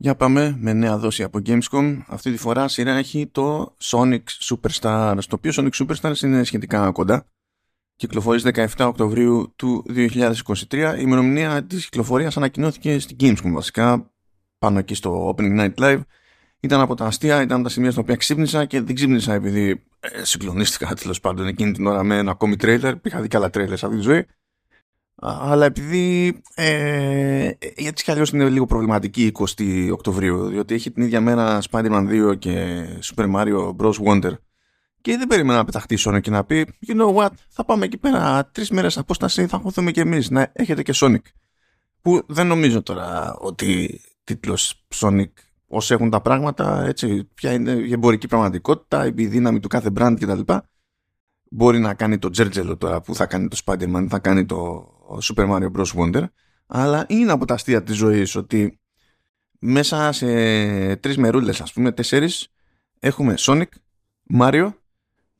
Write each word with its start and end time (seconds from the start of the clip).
Για 0.00 0.16
πάμε 0.16 0.56
με 0.60 0.72
νέα 0.72 0.98
δόση 0.98 1.22
από 1.22 1.38
Gamescom. 1.46 1.98
Αυτή 2.06 2.30
τη 2.30 2.36
φορά 2.36 2.68
σειρά 2.68 2.94
έχει 2.94 3.26
το 3.26 3.76
Sonic 3.82 4.22
Superstars, 4.40 5.18
το 5.28 5.34
οποίο 5.34 5.52
Sonic 5.54 5.70
Superstars 5.72 6.22
είναι 6.22 6.44
σχετικά 6.44 6.90
κοντά. 6.90 7.26
Κυκλοφορείς 7.96 8.42
17 8.54 8.66
Οκτωβρίου 8.78 9.52
του 9.56 9.84
2023. 9.88 10.94
Η 10.96 11.00
ημερομηνία 11.00 11.64
της 11.64 11.84
κυκλοφορίας 11.84 12.36
ανακοινώθηκε 12.36 12.98
στην 12.98 13.16
Gamescom 13.20 13.50
βασικά, 13.52 14.10
πάνω 14.58 14.78
εκεί 14.78 14.94
στο 14.94 15.34
Opening 15.36 15.60
Night 15.60 15.74
Live. 15.74 16.00
Ήταν 16.60 16.80
από 16.80 16.94
τα 16.94 17.04
αστεία, 17.04 17.42
ήταν 17.42 17.62
τα 17.62 17.68
σημεία 17.68 17.90
στα 17.90 18.00
οποία 18.00 18.16
ξύπνησα 18.16 18.64
και 18.64 18.80
δεν 18.80 18.94
ξύπνησα 18.94 19.32
επειδή 19.32 19.84
ε, 20.00 20.24
συγκλονίστηκα 20.24 20.94
τέλος 21.02 21.20
πάντων 21.20 21.46
εκείνη 21.46 21.72
την 21.72 21.86
ώρα 21.86 22.02
με 22.02 22.16
ένα 22.16 22.30
ακόμη 22.30 22.56
τρέιλερ. 22.56 22.94
Είχα 23.02 23.20
δει 23.20 23.28
και 23.28 23.36
άλλα 23.36 23.50
τρέιλερ 23.50 23.78
σε 23.78 23.86
αυτή 23.86 23.98
τη 23.98 24.04
ζωή 24.04 24.26
αλλά 25.20 25.64
επειδή 25.64 26.40
ε, 26.54 27.50
έτσι 27.74 28.04
κι 28.04 28.10
αλλιώς 28.10 28.30
είναι 28.30 28.48
λίγο 28.48 28.66
προβληματική 28.66 29.32
20 29.56 29.88
Οκτωβρίου 29.92 30.48
διότι 30.48 30.74
έχει 30.74 30.90
την 30.90 31.02
ίδια 31.02 31.20
μέρα 31.20 31.62
Spider-Man 31.70 32.08
2και 32.08 32.82
Super 33.14 33.34
Mario 33.34 33.76
Bros. 33.76 33.92
Wonder. 34.06 34.32
Και 35.00 35.16
δεν 35.16 35.26
περίμενα 35.26 35.58
να 35.58 35.64
πεταχτεί 35.64 35.96
Sonic 36.00 36.20
και 36.20 36.30
να 36.30 36.44
πει 36.44 36.66
you 36.86 37.00
know 37.00 37.14
what 37.14 37.30
θα 37.48 37.64
πάμε 37.64 37.84
εκεί 37.84 37.98
πέρα 37.98 38.50
τρεις 38.52 38.70
μέρες 38.70 38.98
απόσταση 38.98 39.46
θα 39.46 39.58
χωθούμε 39.58 39.90
και 39.90 40.00
εμείς 40.00 40.30
να 40.30 40.50
έχετε 40.52 40.82
και 40.82 40.92
Sonic 40.96 41.22
που 42.00 42.22
δεν 42.26 42.46
νομίζω 42.46 42.82
τώρα 42.82 43.36
ότι 43.38 44.00
τίτλος 44.24 44.86
Sonic 44.94 45.30
όσο 45.66 45.94
έχουν 45.94 46.10
τα 46.10 46.20
πράγματα 46.20 46.84
έτσι 46.84 47.28
ποια 47.34 47.52
είναι 47.52 47.70
η 47.70 47.92
εμπορική 47.92 48.26
πραγματικότητα 48.26 49.06
η 49.06 49.26
δύναμη 49.26 49.60
του 49.60 49.68
κάθε 49.68 49.90
brand 49.98 50.16
κτλ. 50.20 50.52
Μπορεί 51.50 51.78
να 51.78 51.94
κάνει 51.94 52.18
το 52.18 52.30
τζέρτζελο 52.30 52.76
τώρα 52.76 53.00
που 53.00 53.14
θα 53.14 53.26
κάνει 53.26 53.48
το 53.48 53.60
Spider-Man 53.64 54.06
θα 54.08 54.18
κάνει 54.18 54.44
το 54.44 54.88
Super 55.22 55.48
Mario 55.48 55.70
Bros. 55.76 55.94
Wonder 55.94 56.24
αλλά 56.66 57.06
είναι 57.08 57.32
από 57.32 57.44
τα 57.44 57.54
αστεία 57.54 57.82
της 57.82 57.96
ζωής 57.96 58.34
ότι 58.34 58.80
μέσα 59.58 60.12
σε 60.12 60.26
τρεις 60.96 61.16
μερούλες 61.16 61.60
ας 61.60 61.72
πούμε 61.72 61.92
τέσσερις 61.92 62.48
έχουμε 62.98 63.34
Sonic, 63.38 63.68
Mario 64.38 64.72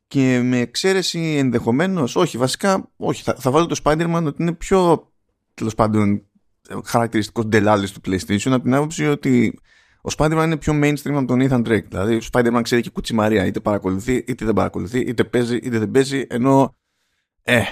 και 0.06 0.40
με 0.44 0.58
εξαίρεση 0.58 1.18
ενδεχομένως 1.18 2.16
όχι 2.16 2.38
βασικά 2.38 2.90
όχι 2.96 3.22
θα, 3.22 3.34
θα 3.34 3.50
βάλω 3.50 3.66
το 3.66 3.80
Spider-Man 3.84 4.22
ότι 4.26 4.42
είναι 4.42 4.52
πιο 4.52 5.12
τέλος 5.54 5.74
πάντων 5.74 6.22
χαρακτηριστικό 6.84 7.44
ντελάλης 7.44 7.92
του 7.92 8.00
PlayStation 8.06 8.50
από 8.50 8.62
την 8.62 8.74
άποψη 8.74 9.06
ότι 9.06 9.58
ο 10.02 10.10
Spider-Man 10.16 10.42
είναι 10.44 10.56
πιο 10.56 10.72
mainstream 10.82 11.12
από 11.14 11.24
τον 11.24 11.40
Ethan 11.40 11.68
Drake. 11.68 11.84
Δηλαδή, 11.88 12.14
ο 12.14 12.20
Spider-Man 12.32 12.60
ξέρει 12.62 12.82
και 12.82 12.90
κουτσιμαρία. 12.90 13.46
Είτε 13.46 13.60
παρακολουθεί, 13.60 14.14
είτε 14.14 14.44
δεν 14.44 14.54
παρακολουθεί, 14.54 15.00
είτε 15.00 15.24
παίζει, 15.24 15.56
είτε 15.56 15.78
δεν 15.78 15.90
παίζει. 15.90 16.26
Ενώ, 16.28 16.76
ε, 17.42 17.62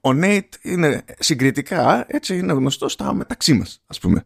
ο 0.00 0.10
Nate 0.10 0.48
είναι 0.62 1.04
συγκριτικά, 1.18 2.04
έτσι 2.08 2.38
είναι 2.38 2.52
γνωστός 2.52 2.92
στα 2.92 3.14
μεταξύ 3.14 3.52
μας, 3.54 3.82
ας 3.86 3.98
πούμε. 3.98 4.24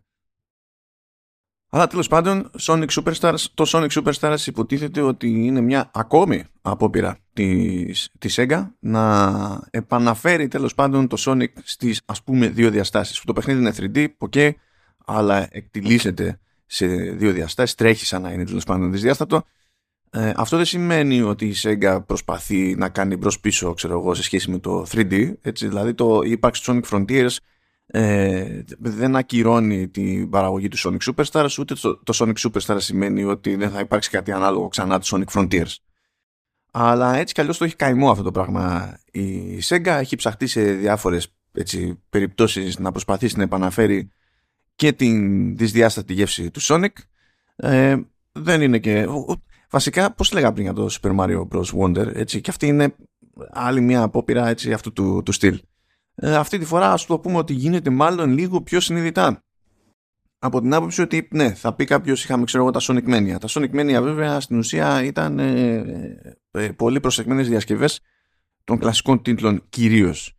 Αλλά 1.69 1.86
τέλος 1.86 2.08
πάντων, 2.08 2.50
Sonic 2.61 2.86
Superstars, 2.89 3.41
το 3.55 3.64
Sonic 3.66 3.89
Superstars 3.89 4.47
υποτίθεται 4.47 5.00
ότι 5.00 5.44
είναι 5.44 5.61
μια 5.61 5.91
ακόμη 5.94 6.44
απόπειρα 6.62 7.19
της, 7.33 8.11
της 8.19 8.39
Sega 8.39 8.70
να 8.78 9.69
επαναφέρει 9.70 10.48
τέλος 10.48 10.75
πάντων 10.75 11.08
το 11.08 11.16
Sonic 11.27 11.48
στις 11.62 12.00
ας 12.05 12.22
πούμε 12.22 12.48
δύο 12.48 12.70
διαστάσεις. 12.70 13.20
Το 13.20 13.33
παιχνίδι 13.33 13.61
είναι 13.61 13.75
3D, 13.77 14.28
ok, 14.28 14.50
αλλά 15.05 15.48
εκτιλήσεται 15.50 16.41
σε 16.66 16.86
δύο 16.86 17.33
διαστάσεις, 17.33 17.75
τρέχει 17.75 18.06
σαν 18.06 18.22
να 18.22 18.33
είναι 18.33 18.44
τέλος 18.44 18.64
πάντων 18.64 18.91
δυσδιάστατο. 18.91 19.44
Ε, 20.16 20.32
αυτό 20.36 20.56
δεν 20.56 20.66
σημαίνει 20.66 21.22
ότι 21.22 21.46
η 21.46 21.54
Sega 21.62 22.00
προσπαθεί 22.06 22.74
να 22.74 22.88
κάνει 22.88 23.16
μπρος 23.16 23.40
πίσω 23.40 23.74
ξέρω 23.74 23.98
εγώ, 23.98 24.14
σε 24.14 24.22
σχέση 24.22 24.50
με 24.50 24.58
το 24.58 24.86
3D. 24.90 25.32
Έτσι, 25.42 25.68
δηλαδή 25.68 25.94
το 25.94 26.20
ύπαρξη 26.24 26.62
Sonic 26.66 26.82
Frontiers 26.90 27.36
ε, 27.86 28.62
δεν 28.78 29.16
ακυρώνει 29.16 29.88
την 29.88 30.30
παραγωγή 30.30 30.68
του 30.68 30.78
Sonic 30.78 31.12
Superstars 31.12 31.58
ούτε 31.58 31.74
το, 31.74 31.96
το 32.02 32.12
Sonic 32.16 32.48
Superstars 32.48 32.80
σημαίνει 32.80 33.24
ότι 33.24 33.56
δεν 33.56 33.70
θα 33.70 33.80
υπάρξει 33.80 34.10
κάτι 34.10 34.32
ανάλογο 34.32 34.68
ξανά 34.68 35.00
του 35.00 35.06
Sonic 35.06 35.38
Frontiers. 35.38 35.74
Αλλά 36.70 37.16
έτσι 37.16 37.34
κι 37.34 37.40
αλλιώς 37.40 37.58
το 37.58 37.64
έχει 37.64 37.76
καημό 37.76 38.10
αυτό 38.10 38.22
το 38.22 38.30
πράγμα. 38.30 38.96
Η 39.10 39.58
Sega 39.62 39.86
έχει 39.86 40.16
ψαχτεί 40.16 40.47
σε 40.47 40.62
διάφορες 40.62 41.34
έτσι, 41.53 42.03
περιπτώσεις 42.08 42.78
να 42.78 42.91
προσπαθήσει 42.91 43.36
να 43.36 43.42
επαναφέρει 43.42 44.10
και 44.74 44.92
την 44.92 45.56
δυσδιάστατη 45.56 46.12
γεύση 46.12 46.50
του 46.50 46.60
Sonic. 46.62 46.92
Ε, 47.56 47.97
δεν 48.32 48.62
είναι 48.62 48.78
και... 48.78 49.06
Βασικά, 49.74 50.12
πώς 50.14 50.32
λέγα 50.32 50.52
πριν 50.52 50.64
για 50.64 50.72
το 50.72 50.88
Super 50.90 51.16
Mario 51.16 51.48
Bros. 51.48 51.64
Wonder, 51.80 52.14
έτσι, 52.14 52.40
και 52.40 52.50
αυτή 52.50 52.66
είναι 52.66 52.94
άλλη 53.50 53.80
μια 53.80 54.02
απόπειρα 54.02 54.48
έτσι, 54.48 54.72
αυτού 54.72 54.92
του, 54.92 55.22
του 55.24 55.32
στυλ. 55.32 55.60
Ε, 56.14 56.34
αυτή 56.34 56.58
τη 56.58 56.64
φορά 56.64 56.92
ας 56.92 57.06
το 57.06 57.18
πούμε 57.18 57.36
ότι 57.36 57.52
γίνεται 57.52 57.90
μάλλον 57.90 58.32
λίγο 58.32 58.62
πιο 58.62 58.80
συνειδητά. 58.80 59.42
Από 60.38 60.60
την 60.60 60.74
άποψη 60.74 61.02
ότι, 61.02 61.28
ναι, 61.30 61.54
θα 61.54 61.74
πει 61.74 61.84
κάποιος 61.84 62.24
είχαμε 62.24 62.44
ξέρω 62.44 62.62
εγώ 62.62 62.72
τα 62.72 62.80
Sonic 62.82 63.08
Mania. 63.08 63.36
Τα 63.40 63.48
Sonic 63.48 63.70
Mania 63.74 64.02
βέβαια 64.02 64.40
στην 64.40 64.58
ουσία 64.58 65.04
ήταν 65.04 65.38
ε, 65.38 65.84
ε, 66.50 66.68
πολύ 66.68 67.00
προσεγμένες 67.00 67.48
διασκευές 67.48 68.00
των 68.64 68.78
κλασικών 68.78 69.22
τίτλων 69.22 69.62
κυρίως. 69.68 70.36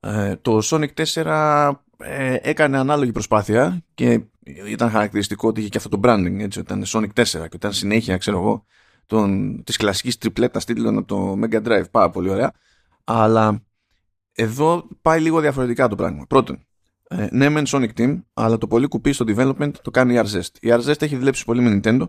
Ε, 0.00 0.36
το 0.36 0.58
Sonic 0.62 1.06
4 1.14 1.72
ε, 1.98 2.36
έκανε 2.42 2.78
ανάλογη 2.78 3.12
προσπάθεια 3.12 3.84
και 3.94 4.20
ήταν 4.66 4.90
χαρακτηριστικό 4.90 5.48
ότι 5.48 5.60
είχε 5.60 5.68
και 5.68 5.76
αυτό 5.76 5.88
το 5.88 6.00
branding, 6.02 6.38
έτσι, 6.38 6.60
ήταν 6.60 6.84
Sonic 6.86 7.08
4 7.14 7.24
και 7.24 7.48
ήταν 7.52 7.72
συνέχεια, 7.72 8.16
ξέρω 8.16 8.38
εγώ, 8.38 8.64
των, 9.06 9.62
της 9.64 9.76
κλασικής 9.76 10.18
τριπλέτας 10.18 10.64
τίτλων 10.64 10.98
από 10.98 11.06
το 11.06 11.38
Mega 11.42 11.66
Drive, 11.66 11.90
πάρα 11.90 12.10
πολύ 12.10 12.30
ωραία, 12.30 12.52
αλλά 13.04 13.62
εδώ 14.32 14.88
πάει 15.02 15.20
λίγο 15.20 15.40
διαφορετικά 15.40 15.88
το 15.88 15.94
πράγμα. 15.96 16.26
Πρώτον, 16.28 16.66
ε, 17.08 17.26
ναι 17.30 17.48
μεν 17.48 17.64
Sonic 17.66 17.90
Team, 17.96 18.22
αλλά 18.34 18.58
το 18.58 18.66
πολύ 18.66 18.86
κουπί 18.86 19.12
στο 19.12 19.24
development 19.28 19.72
το 19.82 19.90
κάνει 19.90 20.14
η 20.14 20.20
Arzest. 20.24 20.50
Η 20.60 20.68
Arzest 20.70 21.02
έχει 21.02 21.16
δουλέψει 21.16 21.44
πολύ 21.44 21.60
με 21.60 21.80
Nintendo, 21.82 22.04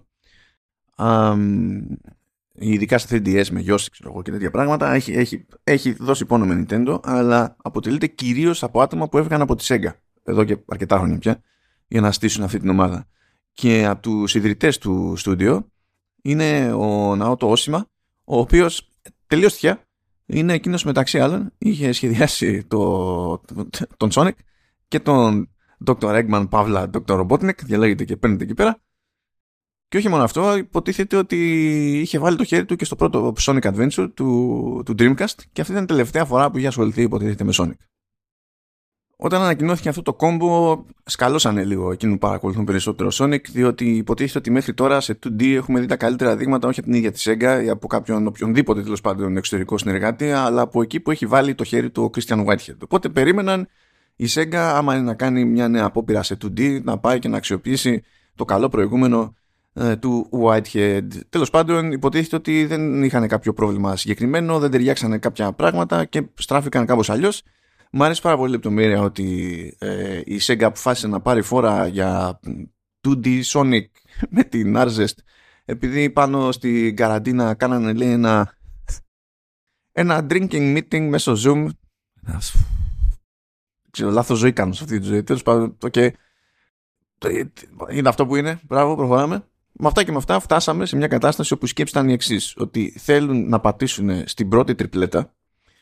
ειδικά 2.53 2.97
στα 2.97 3.17
3DS 3.17 3.47
με 3.49 3.59
Yoshi 3.67 3.85
ξέρω 3.91 4.09
εγώ, 4.09 4.21
και 4.21 4.31
τέτοια 4.31 4.51
πράγματα, 4.51 4.93
έχει, 4.93 5.13
έχει, 5.13 5.45
έχει 5.63 5.91
δώσει 5.91 6.25
πόνο 6.25 6.45
με 6.45 6.65
Nintendo, 6.65 6.99
αλλά 7.03 7.55
αποτελείται 7.61 8.07
κυρίως 8.07 8.63
από 8.63 8.81
άτομα 8.81 9.09
που 9.09 9.17
έφυγαν 9.17 9.41
από 9.41 9.55
τη 9.55 9.65
Sega 9.67 9.91
εδώ 10.23 10.43
και 10.43 10.57
αρκετά 10.67 10.97
χρόνια 10.97 11.17
πια 11.17 11.41
για 11.89 12.01
να 12.01 12.11
στήσουν 12.11 12.43
αυτή 12.43 12.59
την 12.59 12.69
ομάδα. 12.69 13.07
Και 13.53 13.85
από 13.85 14.01
τους 14.01 14.35
ιδρυτές 14.35 14.77
του 14.77 15.13
στούντιο 15.17 15.71
είναι 16.21 16.73
ο 16.73 17.15
Ναότο 17.15 17.49
Όσιμα, 17.49 17.85
ο 18.23 18.39
οποίος 18.39 18.89
τελείως 19.27 19.53
τυχαία 19.53 19.83
είναι 20.25 20.53
εκείνος 20.53 20.83
μεταξύ 20.83 21.19
άλλων 21.19 21.51
είχε 21.57 21.91
σχεδιάσει 21.91 22.63
το, 22.63 23.41
τον 23.97 24.09
Sonic 24.11 24.31
και 24.87 24.99
τον 24.99 25.49
Dr. 25.85 25.95
Eggman 25.99 26.47
Παύλα 26.49 26.89
Dr. 26.93 27.25
Robotnik, 27.25 27.63
διαλέγεται 27.63 28.03
και 28.03 28.17
παίρνετε 28.17 28.43
εκεί 28.43 28.53
πέρα 28.53 28.81
και 29.89 29.97
όχι 29.97 30.09
μόνο 30.09 30.23
αυτό, 30.23 30.57
υποτίθεται 30.57 31.15
ότι 31.15 31.37
είχε 32.01 32.19
βάλει 32.19 32.37
το 32.37 32.43
χέρι 32.43 32.65
του 32.65 32.75
και 32.75 32.85
στο 32.85 32.95
πρώτο 32.95 33.33
Sonic 33.39 33.61
Adventure 33.61 34.09
του, 34.13 34.81
του 34.85 34.95
Dreamcast 34.99 35.35
και 35.51 35.61
αυτή 35.61 35.71
ήταν 35.71 35.83
η 35.83 35.87
τελευταία 35.87 36.25
φορά 36.25 36.51
που 36.51 36.57
είχε 36.57 36.67
ασχοληθεί 36.67 37.01
υποτίθεται 37.01 37.43
με 37.43 37.51
Sonic. 37.55 37.77
Όταν 39.21 39.41
ανακοινώθηκε 39.41 39.89
αυτό 39.89 40.01
το 40.01 40.13
κόμπο, 40.13 40.83
σκαλώσανε 41.03 41.63
λίγο 41.63 41.91
εκείνου 41.91 42.11
που 42.11 42.17
παρακολουθούν 42.17 42.65
περισσότερο 42.65 43.09
Sonic, 43.13 43.41
διότι 43.51 43.85
υποτίθεται 43.85 44.37
ότι 44.37 44.51
μέχρι 44.51 44.73
τώρα 44.73 45.01
σε 45.01 45.19
2D 45.23 45.55
έχουμε 45.55 45.79
δει 45.79 45.85
τα 45.85 45.95
καλύτερα 45.95 46.35
δείγματα 46.35 46.67
όχι 46.67 46.79
από 46.79 46.89
την 46.89 46.97
ίδια 46.97 47.11
τη 47.11 47.21
Sega 47.25 47.61
ή 47.63 47.69
από 47.69 47.87
κάποιον 47.87 48.27
οποιονδήποτε 48.27 48.81
τέλος 48.81 49.01
πάντων 49.01 49.37
εξωτερικό 49.37 49.77
συνεργάτη, 49.77 50.31
αλλά 50.31 50.61
από 50.61 50.81
εκεί 50.81 50.99
που 50.99 51.11
έχει 51.11 51.25
βάλει 51.25 51.55
το 51.55 51.63
χέρι 51.63 51.89
του 51.89 52.03
ο 52.03 52.09
Christian 52.15 52.45
Whitehead. 52.45 52.75
Οπότε 52.83 53.09
περίμεναν 53.09 53.67
η 54.15 54.25
Sega, 54.29 54.55
άμα 54.55 54.93
είναι 54.93 55.03
να 55.03 55.13
κάνει 55.13 55.45
μια 55.45 55.67
νέα 55.67 55.85
απόπειρα 55.85 56.23
σε 56.23 56.37
2D, 56.41 56.83
να 56.83 56.97
πάει 56.97 57.19
και 57.19 57.27
να 57.27 57.37
αξιοποιήσει 57.37 58.03
το 58.35 58.45
καλό 58.45 58.69
προηγούμενο 58.69 59.33
ε, 59.73 59.95
του 59.95 60.29
Whitehead. 60.43 61.07
Τέλος 61.29 61.49
πάντων, 61.49 61.91
υποτίθεται 61.91 62.35
ότι 62.35 62.65
δεν 62.65 63.03
είχαν 63.03 63.27
κάποιο 63.27 63.53
πρόβλημα 63.53 63.95
συγκεκριμένο, 63.95 64.59
δεν 64.59 64.71
ταιριάξανε 64.71 65.17
κάποια 65.17 65.51
πράγματα 65.53 66.05
και 66.05 66.23
στράφηκαν 66.33 66.85
κάπως 66.85 67.09
αλλιώς. 67.09 67.43
Μου 67.91 68.03
αρέσει 68.03 68.21
πάρα 68.21 68.37
πολύ 68.37 68.51
λεπτομέρεια 68.51 69.01
ότι 69.01 69.75
ε, 69.79 70.21
η 70.25 70.39
Sega 70.41 70.63
αποφάσισε 70.63 71.07
να 71.07 71.21
πάρει 71.21 71.41
φόρα 71.41 71.87
για 71.87 72.39
2D 73.07 73.43
Sonic 73.43 73.85
με 74.35 74.43
την 74.43 74.73
Arzest 74.77 75.17
επειδή 75.65 76.09
πάνω 76.09 76.51
στην 76.51 76.95
καραντίνα 76.95 77.53
κάνανε 77.53 77.93
λέει 77.93 78.11
ένα 78.11 78.57
ένα 79.91 80.25
drinking 80.29 80.77
meeting 80.77 81.07
μέσω 81.09 81.35
Zoom. 81.45 81.67
Ξέρω 83.91 84.09
λάθος 84.11 84.37
ζωή 84.37 84.53
κάνω 84.53 84.73
σε 84.73 84.83
αυτή 84.83 84.99
τη 84.99 85.05
ζωή. 85.05 85.23
Τέλος 85.23 85.43
πάντων 85.43 85.77
okay. 85.81 86.09
είναι 87.91 88.09
αυτό 88.09 88.25
που 88.25 88.35
είναι. 88.35 88.59
Μπράβο 88.63 88.95
προχωράμε. 88.95 89.47
Με 89.71 89.87
αυτά 89.87 90.03
και 90.03 90.11
με 90.11 90.17
αυτά 90.17 90.39
φτάσαμε 90.39 90.85
σε 90.85 90.95
μια 90.95 91.07
κατάσταση 91.07 91.53
όπου 91.53 91.65
η 91.65 91.67
σκέψη 91.67 91.93
ήταν 91.97 92.09
η 92.09 92.13
εξής: 92.13 92.53
Ότι 92.57 92.93
θέλουν 92.97 93.49
να 93.49 93.59
πατήσουν 93.59 94.27
στην 94.27 94.49
πρώτη 94.49 94.75
τριπλέτα. 94.75 95.33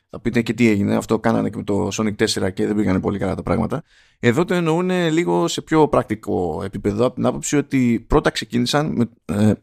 Θα 0.09 0.19
πείτε 0.21 0.41
και 0.41 0.53
τι 0.53 0.67
έγινε. 0.67 0.95
Αυτό 0.95 1.19
κάνανε 1.19 1.49
και 1.49 1.57
με 1.57 1.63
το 1.63 1.87
Sonic 1.93 2.15
4 2.15 2.53
και 2.53 2.65
δεν 2.67 2.75
πήγανε 2.75 2.99
πολύ 2.99 3.17
καλά 3.19 3.35
τα 3.35 3.43
πράγματα. 3.43 3.83
Εδώ 4.19 4.45
το 4.45 4.53
εννοούν 4.53 4.89
λίγο 4.89 5.47
σε 5.47 5.61
πιο 5.61 5.87
πρακτικό 5.87 6.61
επίπεδο 6.63 7.05
από 7.05 7.15
την 7.15 7.25
άποψη 7.25 7.57
ότι 7.57 8.05
πρώτα 8.07 8.29
ξεκίνησαν 8.29 8.95
με, 8.95 9.09
ε, 9.25 9.53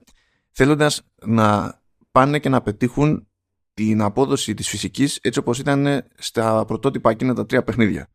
θέλοντας 0.51 1.03
να 1.25 1.79
πάνε 2.13 2.39
και 2.39 2.49
να 2.49 2.63
πετύχουν 2.63 3.29
την 3.75 4.03
απόδοση 4.03 4.55
της 4.55 4.69
φυσικής 4.69 5.19
έτσι 5.23 5.39
όπως 5.39 5.59
ήταν 5.59 6.05
στα 6.15 6.65
πρωτότυπα 6.65 7.11
εκείνα 7.11 7.35
τα 7.35 7.47
τρία 7.47 7.65
παιχνίδια. 7.65 8.09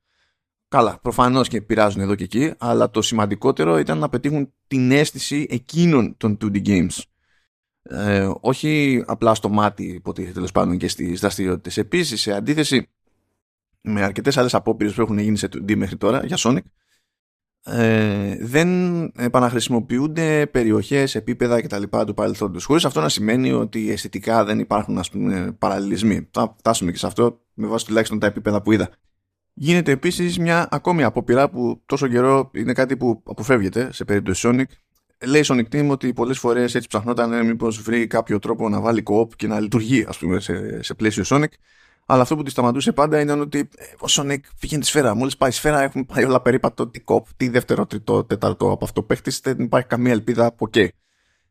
Καλά, 0.67 0.99
προφανώς 1.01 1.47
και 1.47 1.61
πειράζουν 1.61 2.01
εδώ 2.01 2.15
και 2.15 2.23
εκεί, 2.23 2.53
αλλά 2.57 2.89
το 2.89 3.01
σημαντικότερο 3.01 3.77
ήταν 3.77 3.97
να 3.97 4.09
πετύχουν 4.09 4.53
την 4.67 4.91
αίσθηση 4.91 5.47
εκείνων 5.49 6.17
των 6.17 6.37
2D 6.41 6.65
games. 6.65 7.01
Ε, 7.91 8.30
όχι 8.41 9.03
απλά 9.07 9.36
στο 9.36 9.50
μάτι 9.50 9.83
υποτίθεται 9.83 10.33
τέλος 10.33 10.51
πάντων 10.51 10.77
και 10.77 10.88
στις 10.88 11.19
δραστηριότητες. 11.19 11.77
Επίσης 11.77 12.21
σε 12.21 12.31
αντίθεση 12.31 12.88
με 13.81 14.03
αρκετές 14.03 14.38
άλλες 14.38 14.53
απόπειρες 14.53 14.94
που 14.94 15.01
έχουν 15.01 15.18
γίνει 15.18 15.38
σε 15.38 15.47
2D 15.53 15.75
μέχρι 15.75 15.97
τώρα 15.97 16.25
για 16.25 16.38
Sonic 16.39 16.62
ε, 17.63 18.36
δεν 18.39 19.03
επαναχρησιμοποιούνται 19.18 20.47
περιοχές, 20.47 21.15
επίπεδα 21.15 21.62
κτλ. 21.62 21.83
του 22.06 22.13
παρελθόντος. 22.13 22.65
Χωρίς 22.65 22.86
αυτό 22.86 23.01
να 23.01 23.09
σημαίνει 23.09 23.51
ότι 23.51 23.91
αισθητικά 23.91 24.45
δεν 24.45 24.59
υπάρχουν 24.59 24.97
ας 24.97 25.09
πούμε, 25.09 25.56
παραλληλισμοί. 25.59 26.27
Θα 26.31 26.56
φτάσουμε 26.57 26.91
και 26.91 26.97
σε 26.97 27.07
αυτό 27.07 27.41
με 27.53 27.68
βάση 27.68 27.86
τουλάχιστον 27.86 28.19
τα 28.19 28.27
επίπεδα 28.27 28.62
που 28.62 28.71
είδα. 28.71 28.89
Γίνεται 29.53 29.91
επίσης 29.91 30.39
μια 30.39 30.68
ακόμη 30.71 31.03
απόπειρα 31.03 31.50
που 31.50 31.81
τόσο 31.86 32.07
καιρό 32.07 32.51
είναι 32.53 32.74
κάτι 32.74 32.97
που 32.97 33.21
αποφεύγεται 33.25 33.94
σε 33.94 34.06
περίπτωση 34.06 34.50
Sonic. 34.51 34.71
Λέει 35.25 35.44
Sonic 35.45 35.66
Team 35.71 35.88
ότι 35.89 36.13
πολλές 36.13 36.39
φορές 36.39 36.75
έτσι 36.75 36.88
ψαχνόταν 36.88 37.45
μήπως 37.45 37.81
βρει 37.81 38.07
κάποιο 38.07 38.39
τρόπο 38.39 38.69
να 38.69 38.80
βάλει 38.80 39.04
co-op 39.06 39.36
και 39.36 39.48
να 39.48 39.60
λειτουργεί 39.60 40.06
ας 40.07 40.18
πούμε 40.18 40.39
σε, 40.39 40.83
σε 40.83 40.94
πλαίσιο 40.94 41.24
Sonic 41.27 41.51
αλλά 42.12 42.21
αυτό 42.21 42.36
που 42.36 42.44
τη 42.44 42.50
σταματούσε 42.50 42.92
πάντα 42.92 43.19
ήταν 43.19 43.42
ότι 43.42 43.60
ε, 43.60 43.83
ο 43.83 44.06
Sonic 44.07 44.39
πήγαινε 44.60 44.81
τη 44.81 44.88
σφαίρα. 44.88 45.16
Μόλις 45.16 45.38
πάει 45.38 45.51
σφαίρα, 45.51 45.81
έχουν 45.81 46.06
πάει 46.06 46.24
όλα 46.25 46.42
περίπατο. 46.42 46.88
Τι 46.88 47.00
κοπ, 47.00 47.27
τι 47.38 47.50
δεύτερο, 47.50 47.86
τρίτο, 47.86 48.24
τέταρτο 48.24 48.71
από 48.71 48.86
αυτό 48.86 49.04
παίχτης. 49.04 49.39
Δεν 49.39 49.60
υπάρχει 49.60 49.88
καμία 49.88 50.12
ελπίδα 50.12 50.45
από 50.45 50.69
OK. 50.71 50.88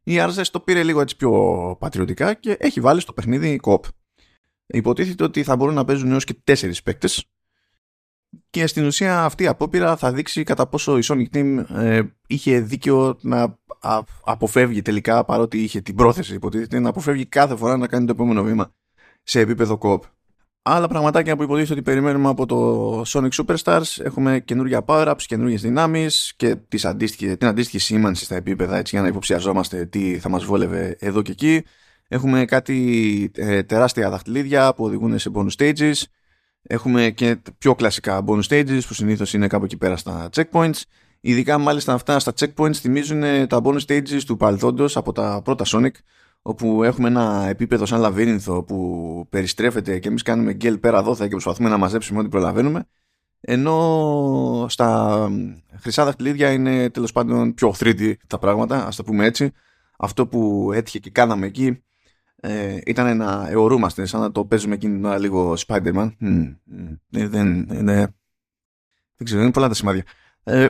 Η 0.03 0.17
Arze 0.19 0.43
το 0.51 0.61
πήρε 0.61 0.83
λίγο 0.83 1.01
έτσι 1.01 1.17
πιο 1.17 1.31
πατριωτικά 1.79 2.35
και 2.35 2.57
έχει 2.61 2.81
βάλει 2.81 3.01
στο 3.01 3.13
παιχνίδι 3.13 3.57
κοπ. 3.57 3.85
Υποτίθεται 4.67 5.25
ότι 5.25 5.43
θα 5.43 5.57
μπορούν 5.57 5.75
να 5.75 5.85
παίζουν 5.85 6.11
έως 6.13 6.25
και 6.25 6.35
τέσσερις 6.45 6.83
παίκτε. 6.83 7.09
Και 8.51 8.67
στην 8.67 8.87
ουσία 8.87 9.25
αυτή 9.25 9.43
η 9.43 9.47
απόπειρα 9.47 9.97
θα 9.97 10.13
δείξει 10.13 10.43
κατά 10.43 10.67
πόσο 10.67 10.99
η 10.99 11.01
Sonic 11.05 11.37
Team 11.37 11.65
ε, 11.75 12.03
είχε 12.27 12.61
δίκιο 12.61 13.19
να 13.21 13.59
αποφεύγει 14.25 14.83
τελικά 14.83 15.25
παρότι 15.25 15.59
είχε 15.63 15.81
την 15.81 15.95
πρόθεση 15.95 16.35
υποτίθεται 16.35 16.79
να 16.79 16.89
αποφεύγει 16.89 17.27
κάθε 17.27 17.57
φορά 17.57 17.77
να 17.77 17.87
κάνει 17.87 18.07
το 18.07 18.13
επόμενο 18.13 18.43
βήμα 18.43 18.75
σε 19.23 19.41
επίπεδο 19.41 19.79
κοπ 19.79 20.03
άλλα 20.69 20.89
πραγματάκια 20.89 21.37
που 21.37 21.43
υποτίθεται 21.43 21.73
ότι 21.73 21.83
περιμένουμε 21.83 22.29
από 22.29 22.47
το 22.47 23.01
Sonic 23.07 23.29
Superstars. 23.29 24.05
Έχουμε 24.05 24.41
καινούργια 24.41 24.85
power-ups, 24.87 25.23
καινούργιες 25.27 25.63
δυνάμεις 25.63 26.33
και 26.37 26.57
τις 26.57 26.85
αντίστοιχες, 26.85 27.37
την 27.37 27.49
αντίστοιχη 27.49 27.79
σήμανση 27.79 28.25
στα 28.25 28.35
επίπεδα 28.37 28.77
έτσι, 28.77 28.95
για 28.95 29.03
να 29.03 29.09
υποψιαζόμαστε 29.09 29.85
τι 29.85 30.19
θα 30.19 30.29
μας 30.29 30.45
βόλευε 30.45 30.97
εδώ 30.99 31.23
και 31.23 31.31
εκεί. 31.31 31.65
Έχουμε 32.09 32.45
κάτι 32.45 33.31
ε, 33.35 33.63
τεράστια 33.63 34.11
δαχτυλίδια 34.11 34.75
που 34.75 34.85
οδηγούν 34.85 35.19
σε 35.19 35.31
bonus 35.35 35.51
stages. 35.59 36.03
Έχουμε 36.71 37.11
και 37.11 37.39
πιο 37.59 37.75
κλασικά 37.75 38.25
bonus 38.27 38.43
stages 38.43 38.81
που 38.87 38.95
συνήθως 38.95 39.33
είναι 39.33 39.47
κάπου 39.47 39.65
εκεί 39.65 39.77
πέρα 39.77 39.97
στα 39.97 40.29
checkpoints. 40.33 40.83
Ειδικά 41.21 41.59
μάλιστα 41.59 41.93
αυτά 41.93 42.19
στα 42.19 42.33
checkpoints 42.39 42.75
θυμίζουν 42.75 43.21
τα 43.47 43.61
bonus 43.65 43.81
stages 43.87 44.23
του 44.27 44.37
παρελθόντος 44.37 44.97
από 44.97 45.13
τα 45.13 45.41
πρώτα 45.45 45.65
Sonic 45.67 45.93
όπου 46.43 46.83
έχουμε 46.83 47.09
ένα 47.09 47.47
επίπεδο 47.49 47.87
σαν 47.87 48.01
λαβύρινθο 48.01 48.63
που 48.63 49.27
περιστρέφεται 49.31 49.99
και 49.99 50.09
εμείς 50.09 50.23
κάνουμε 50.23 50.53
γκέλ 50.53 50.79
πέρα 50.79 51.03
δόθα 51.03 51.25
και 51.25 51.31
προσπαθούμε 51.31 51.69
να 51.69 51.77
μαζέψουμε 51.77 52.19
ό,τι 52.19 52.29
προλαβαίνουμε 52.29 52.87
ενώ 53.41 54.67
στα 54.69 55.29
χρυσά 55.81 56.05
δαχτυλίδια 56.05 56.53
είναι 56.53 56.91
τέλος 56.91 57.13
πάντων 57.13 57.55
πιο 57.55 57.75
3D 57.79 58.13
τα 58.27 58.39
πράγματα, 58.39 58.87
ας 58.87 58.97
το 58.97 59.03
πούμε 59.03 59.25
έτσι. 59.25 59.53
Αυτό 59.99 60.27
που 60.27 60.71
έτυχε 60.75 60.99
και 60.99 61.11
κάναμε 61.11 61.47
εκεί 61.47 61.83
ε, 62.41 62.79
ήταν 62.87 63.17
να 63.17 63.49
αιωρούμαστε 63.49 64.07
σαν 64.07 64.21
να 64.21 64.33
το 64.33 64.45
παίζουμε 64.45 64.75
εκείνη 64.75 64.95
την 64.95 65.05
ώρα 65.05 65.19
λίγο 65.19 65.57
Spider-Man. 65.67 66.11
Mm, 66.21 66.57
δεν, 67.09 67.31
δεν, 67.31 67.67
δεν 69.17 69.25
ξέρω, 69.25 69.43
είναι 69.43 69.51
πολλά 69.51 69.69
τα 69.69 69.75
σημάδια. 69.75 70.05
Ε, 70.45 70.67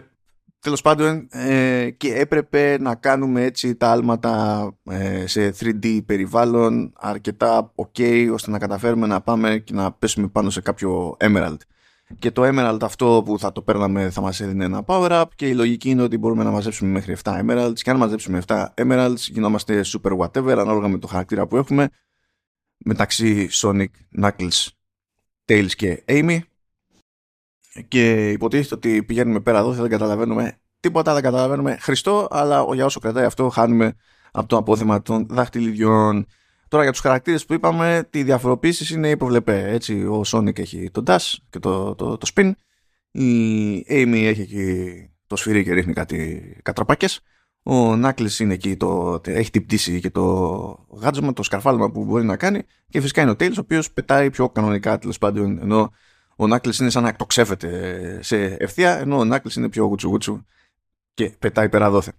τέλος 0.60 0.82
πάντων 0.82 1.28
ε, 1.30 1.90
και 1.90 2.14
έπρεπε 2.14 2.76
να 2.80 2.94
κάνουμε 2.94 3.42
έτσι 3.42 3.74
τα 3.74 3.90
άλματα 3.90 4.64
ε, 4.90 5.26
σε 5.26 5.54
3D 5.60 6.00
περιβάλλον 6.06 6.92
αρκετά 6.96 7.74
ok 7.74 8.28
ώστε 8.32 8.50
να 8.50 8.58
καταφέρουμε 8.58 9.06
να 9.06 9.20
πάμε 9.20 9.58
και 9.58 9.74
να 9.74 9.92
πέσουμε 9.92 10.28
πάνω 10.28 10.50
σε 10.50 10.60
κάποιο 10.60 11.16
Emerald. 11.20 11.56
Και 12.18 12.30
το 12.30 12.42
Emerald 12.44 12.78
αυτό 12.82 13.22
που 13.24 13.38
θα 13.38 13.52
το 13.52 13.62
παίρναμε 13.62 14.10
θα 14.10 14.20
μας 14.20 14.40
έδινε 14.40 14.64
ένα 14.64 14.84
power 14.86 15.10
up 15.10 15.24
και 15.36 15.48
η 15.48 15.54
λογική 15.54 15.90
είναι 15.90 16.02
ότι 16.02 16.18
μπορούμε 16.18 16.44
να 16.44 16.50
μαζέψουμε 16.50 16.90
μέχρι 16.90 17.16
7 17.22 17.44
Emeralds 17.44 17.72
και 17.74 17.90
αν 17.90 17.96
μαζέψουμε 17.96 18.42
7 18.46 18.66
Emeralds 18.74 19.16
γινόμαστε 19.16 19.84
super 19.84 20.18
whatever 20.18 20.56
ανάλογα 20.58 20.88
με 20.88 20.98
το 20.98 21.06
χαρακτήρα 21.06 21.46
που 21.46 21.56
έχουμε 21.56 21.88
μεταξύ 22.76 23.48
Sonic, 23.52 23.86
Knuckles, 24.20 24.66
Tails 25.44 25.70
και 25.76 26.04
Amy 26.06 26.38
και 27.88 28.30
υποτίθεται 28.30 28.74
ότι 28.74 29.02
πηγαίνουμε 29.02 29.40
πέρα 29.40 29.58
εδώ, 29.58 29.72
δεν 29.72 29.90
καταλαβαίνουμε 29.90 30.58
τίποτα, 30.80 31.14
δεν 31.14 31.22
καταλαβαίνουμε 31.22 31.76
Χριστό, 31.80 32.28
αλλά 32.30 32.66
για 32.74 32.84
όσο 32.84 33.00
κρατάει 33.00 33.24
αυτό 33.24 33.48
χάνουμε 33.48 33.94
από 34.30 34.48
το 34.48 34.56
απόθεμα 34.56 35.02
των 35.02 35.26
δαχτυλιδιών. 35.30 36.26
Τώρα 36.68 36.82
για 36.82 36.92
τους 36.92 37.00
χαρακτήρες 37.00 37.46
που 37.46 37.52
είπαμε, 37.52 38.06
τη 38.10 38.22
διαφοροποίηση 38.22 38.94
είναι 38.94 39.10
υποβλεπέ. 39.10 39.70
Έτσι, 39.70 40.04
ο 40.04 40.22
Sonic 40.26 40.58
έχει 40.58 40.90
τον 40.90 41.04
Dash 41.06 41.34
και 41.50 41.58
το, 41.58 41.94
το, 41.94 42.16
το 42.16 42.30
Spin. 42.34 42.52
Η 43.10 43.78
Amy 43.88 44.22
έχει 44.24 44.40
εκεί 44.40 45.10
το 45.26 45.36
σφυρί 45.36 45.64
και 45.64 45.72
ρίχνει 45.72 45.92
κάτι 45.92 46.42
κατραπάκες. 46.62 47.20
Ο 47.62 47.92
Knuckles 47.92 48.38
είναι 48.38 48.54
εκεί, 48.54 48.76
το, 48.76 49.20
έχει 49.24 49.50
την 49.50 49.64
πτήση 49.64 50.00
και 50.00 50.10
το 50.10 50.86
γάτζωμα, 50.90 51.32
το 51.32 51.42
σκαρφάλωμα 51.42 51.90
που 51.90 52.04
μπορεί 52.04 52.24
να 52.24 52.36
κάνει. 52.36 52.62
Και 52.88 53.00
φυσικά 53.00 53.22
είναι 53.22 53.30
ο 53.30 53.34
Tails, 53.38 53.54
ο 53.56 53.60
οποίος 53.60 53.92
πετάει 53.92 54.30
πιο 54.30 54.48
κανονικά 54.48 54.98
τέλος 54.98 55.18
πάντων, 55.18 55.58
ενώ 55.58 55.92
ο 56.36 56.46
Νάκλι 56.46 56.72
είναι 56.80 56.90
σαν 56.90 57.02
να 57.02 57.08
εκτοξεύεται 57.08 58.18
σε 58.22 58.44
ευθεία, 58.44 58.98
ενώ 58.98 59.18
ο 59.18 59.24
Νάκλι 59.24 59.52
είναι 59.56 59.68
πιο 59.68 59.84
γουτσου 59.84 60.08
γουτσου 60.08 60.44
και 61.14 61.30
πετάει 61.38 61.68
πέρα 61.68 61.90
δόθε. 61.90 62.12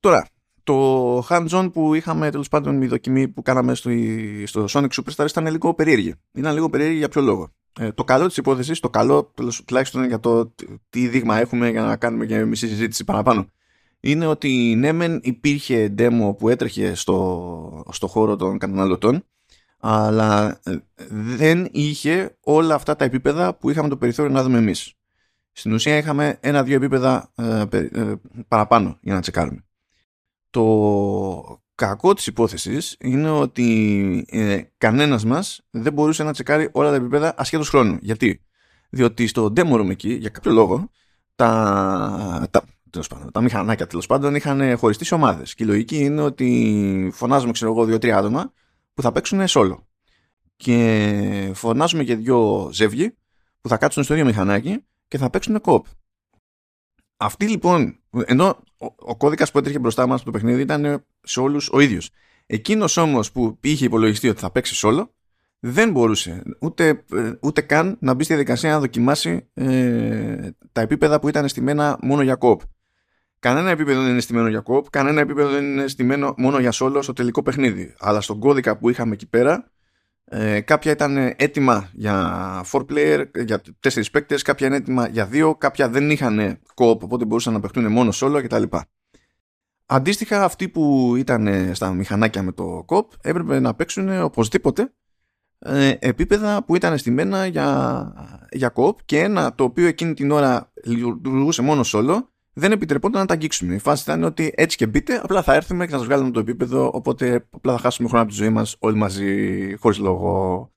Τώρα, 0.00 0.28
το 0.64 1.18
hands-on 1.28 1.70
που 1.72 1.94
είχαμε 1.94 2.30
τέλος 2.30 2.48
πάντων 2.48 2.82
η 2.82 2.86
δοκιμή 2.86 3.28
που 3.28 3.42
κάναμε 3.42 3.74
στο, 3.74 3.90
στο 4.44 4.64
Sonic 4.68 4.88
Superstar 4.88 5.26
ήταν 5.28 5.46
λίγο 5.46 5.74
περίεργη. 5.74 6.14
Ήταν 6.32 6.54
λίγο 6.54 6.70
περίεργη 6.70 6.96
για 6.96 7.08
ποιο 7.08 7.22
λόγο; 7.22 7.52
Ε, 7.80 7.92
το 7.92 8.04
καλό 8.04 8.26
της 8.26 8.36
υπόθεσης, 8.36 8.80
το 8.80 8.90
καλό 8.90 9.32
τουλάχιστον 9.64 10.04
για 10.04 10.20
το 10.20 10.54
τι 10.90 11.08
δείγμα 11.08 11.38
έχουμε 11.38 11.70
για 11.70 11.82
να 11.82 11.96
κάνουμε 11.96 12.26
και 12.26 12.44
μισή 12.44 12.68
συζήτηση 12.68 13.04
παραπάνω, 13.04 13.46
είναι 14.00 14.26
ότι 14.26 14.74
ναι, 14.78 14.92
μεν 14.92 15.20
υπήρχε 15.22 15.94
demo 15.98 16.36
που 16.38 16.48
έτρεχε 16.48 16.94
στο, 16.94 17.84
στο 17.92 18.06
χώρο 18.06 18.36
των 18.36 18.58
καταναλωτών 18.58 19.24
αλλά 19.84 20.60
ε, 20.64 20.76
δεν 21.10 21.68
είχε 21.70 22.36
όλα 22.40 22.74
αυτά 22.74 22.96
τα 22.96 23.04
επίπεδα 23.04 23.54
που 23.54 23.70
είχαμε 23.70 23.88
το 23.88 23.96
περιθώριο 23.96 24.32
να 24.32 24.42
δούμε 24.42 24.58
εμείς. 24.58 24.94
Στην 25.52 25.72
ουσία 25.72 25.96
είχαμε 25.96 26.38
ένα-δύο 26.40 26.76
επίπεδα 26.76 27.32
ε, 27.34 27.64
ε, 27.70 28.14
παραπάνω 28.48 28.98
για 29.00 29.14
να 29.14 29.20
τσεκάρουμε. 29.20 29.64
Το 30.52 31.62
κακό 31.74 32.14
της 32.14 32.26
υπόθεσης 32.26 32.96
είναι 33.00 33.30
ότι 33.30 34.26
ε, 34.28 34.60
κανένας 34.78 35.24
μας 35.24 35.60
δεν 35.70 35.92
μπορούσε 35.92 36.22
να 36.22 36.32
τσεκάρει 36.32 36.68
όλα 36.72 36.90
τα 36.90 36.96
επίπεδα 36.96 37.34
ασχέτως 37.36 37.68
χρόνου. 37.68 37.98
Γιατί; 38.00 38.44
Διότι 38.90 39.26
στο 39.26 39.52
demo 39.56 39.80
room 39.80 39.90
εκεί, 39.90 40.12
για 40.12 40.28
κάποιο 40.28 40.52
λόγο, 40.52 40.90
τα, 41.34 42.48
τα, 42.50 42.64
τα 43.32 43.40
μηχανάκια 43.40 43.86
τέλος 43.86 44.06
πάντων 44.06 44.34
είχαν 44.34 44.78
χωριστείς 44.78 45.06
σε 45.06 45.14
ομάδες. 45.14 45.54
Και 45.54 45.64
η 45.64 45.66
λογική 45.66 45.98
είναι 45.98 46.22
ότι 46.22 47.10
φωνάζουμε, 47.12 47.52
ξέρω 47.52 47.70
εγώ, 47.70 47.84
δύο-τρία 47.84 48.18
άτομα 48.18 48.52
που 48.94 49.02
θα 49.02 49.12
παίξουν 49.12 49.44
solo. 49.48 49.76
Και 50.56 51.50
φωνάζουμε 51.54 52.04
και 52.04 52.16
δύο 52.16 52.70
ζεύγοι 52.72 53.16
που 53.60 53.68
θα 53.68 53.76
κάτσουν 53.76 54.02
στο 54.02 54.12
ίδιο 54.12 54.26
μηχανάκι 54.26 54.84
και 55.08 55.18
θα 55.18 55.30
παίξουν 55.30 55.60
κοπ. 55.60 55.86
Αυτή 57.24 57.48
λοιπόν, 57.48 57.98
ενώ 58.24 58.62
ο, 58.78 58.86
ο 58.98 59.16
κώδικας 59.16 59.50
που 59.50 59.58
έτρεχε 59.58 59.78
μπροστά 59.78 60.06
μας 60.06 60.16
από 60.20 60.24
το 60.24 60.30
παιχνίδι 60.30 60.62
ήταν 60.62 61.04
σε 61.22 61.40
όλους 61.40 61.68
ο 61.72 61.80
ίδιος. 61.80 62.10
Εκείνος 62.46 62.96
όμως 62.96 63.32
που 63.32 63.58
είχε 63.60 63.84
υπολογιστεί 63.84 64.28
ότι 64.28 64.40
θα 64.40 64.50
παίξει 64.50 64.80
solo, 64.82 65.08
δεν 65.58 65.90
μπορούσε 65.90 66.42
ούτε, 66.60 67.04
ούτε 67.40 67.60
καν 67.60 67.96
να 68.00 68.14
μπει 68.14 68.24
στη 68.24 68.32
διαδικασία 68.32 68.70
να 68.70 68.80
δοκιμάσει 68.80 69.48
ε, 69.54 70.50
τα 70.72 70.80
επίπεδα 70.80 71.20
που 71.20 71.28
ήταν 71.28 71.48
στημένα 71.48 71.98
μόνο 72.02 72.22
για 72.22 72.34
κοπ. 72.34 72.60
Κανένα 73.38 73.70
επίπεδο 73.70 74.02
δεν 74.02 74.10
είναι 74.10 74.20
στημένο 74.20 74.48
για 74.48 74.60
κοπ, 74.60 74.90
κανένα 74.90 75.20
επίπεδο 75.20 75.50
δεν 75.50 75.64
είναι 75.64 75.86
στημένο 75.88 76.34
μόνο 76.36 76.58
για 76.58 76.72
solo 76.74 76.98
στο 77.00 77.12
τελικό 77.12 77.42
παιχνίδι. 77.42 77.94
Αλλά 77.98 78.20
στον 78.20 78.38
κώδικα 78.38 78.76
που 78.78 78.90
είχαμε 78.90 79.12
εκεί 79.12 79.26
πέρα, 79.26 79.70
ε, 80.24 80.60
κάποια 80.60 80.92
ήταν 80.92 81.16
έτοιμα 81.36 81.90
για 81.92 82.64
4 82.72 82.80
player, 82.90 83.24
για 83.44 83.62
4 83.80 84.02
παίκτες, 84.12 84.42
κάποια 84.42 84.66
είναι 84.66 84.76
έτοιμα 84.76 85.08
για 85.08 85.28
2, 85.32 85.54
κάποια 85.58 85.88
δεν 85.88 86.10
είχαν 86.10 86.58
κοπ, 86.74 87.02
οπότε 87.02 87.24
μπορούσαν 87.24 87.52
να 87.52 87.60
παιχτούν 87.60 87.92
μόνο 87.92 88.10
solo 88.14 88.40
κτλ. 88.42 88.62
Αντίστοιχα, 89.86 90.44
αυτοί 90.44 90.68
που 90.68 91.14
ήταν 91.16 91.70
στα 91.74 91.92
μηχανάκια 91.92 92.42
με 92.42 92.52
το 92.52 92.82
κοπ 92.86 93.12
έπρεπε 93.20 93.60
να 93.60 93.74
παίξουν 93.74 94.22
οπωσδήποτε 94.22 94.92
ε, 95.58 95.94
επίπεδα 95.98 96.64
που 96.64 96.76
ήταν 96.76 96.98
στημένα 96.98 97.46
για, 97.46 98.12
για 98.50 98.68
κοπ 98.68 98.98
και 99.04 99.18
ένα 99.18 99.54
το 99.54 99.64
οποίο 99.64 99.86
εκείνη 99.86 100.14
την 100.14 100.30
ώρα 100.30 100.72
λειτουργούσε 100.84 101.62
μόνο 101.62 101.82
solo 101.84 102.31
δεν 102.52 102.72
επιτρεπόταν 102.72 103.20
να 103.20 103.26
τα 103.26 103.34
αγγίξουμε. 103.34 103.74
Η 103.74 103.78
φάση 103.78 104.02
ήταν 104.02 104.22
ότι 104.22 104.52
έτσι 104.56 104.76
και 104.76 104.86
μπείτε, 104.86 105.20
απλά 105.22 105.42
θα 105.42 105.54
έρθουμε 105.54 105.84
και 105.84 105.90
θα 105.90 105.96
σας 105.96 106.06
βγάλουμε 106.06 106.30
το 106.30 106.40
επίπεδο, 106.40 106.90
οπότε 106.94 107.46
απλά 107.50 107.72
θα 107.72 107.78
χάσουμε 107.78 108.08
χρόνο 108.08 108.22
από 108.22 108.32
τη 108.32 108.38
ζωή 108.38 108.50
μας 108.50 108.76
όλοι 108.78 108.96
μαζί, 108.96 109.74
χωρίς 109.76 109.98
λόγο. 109.98 110.70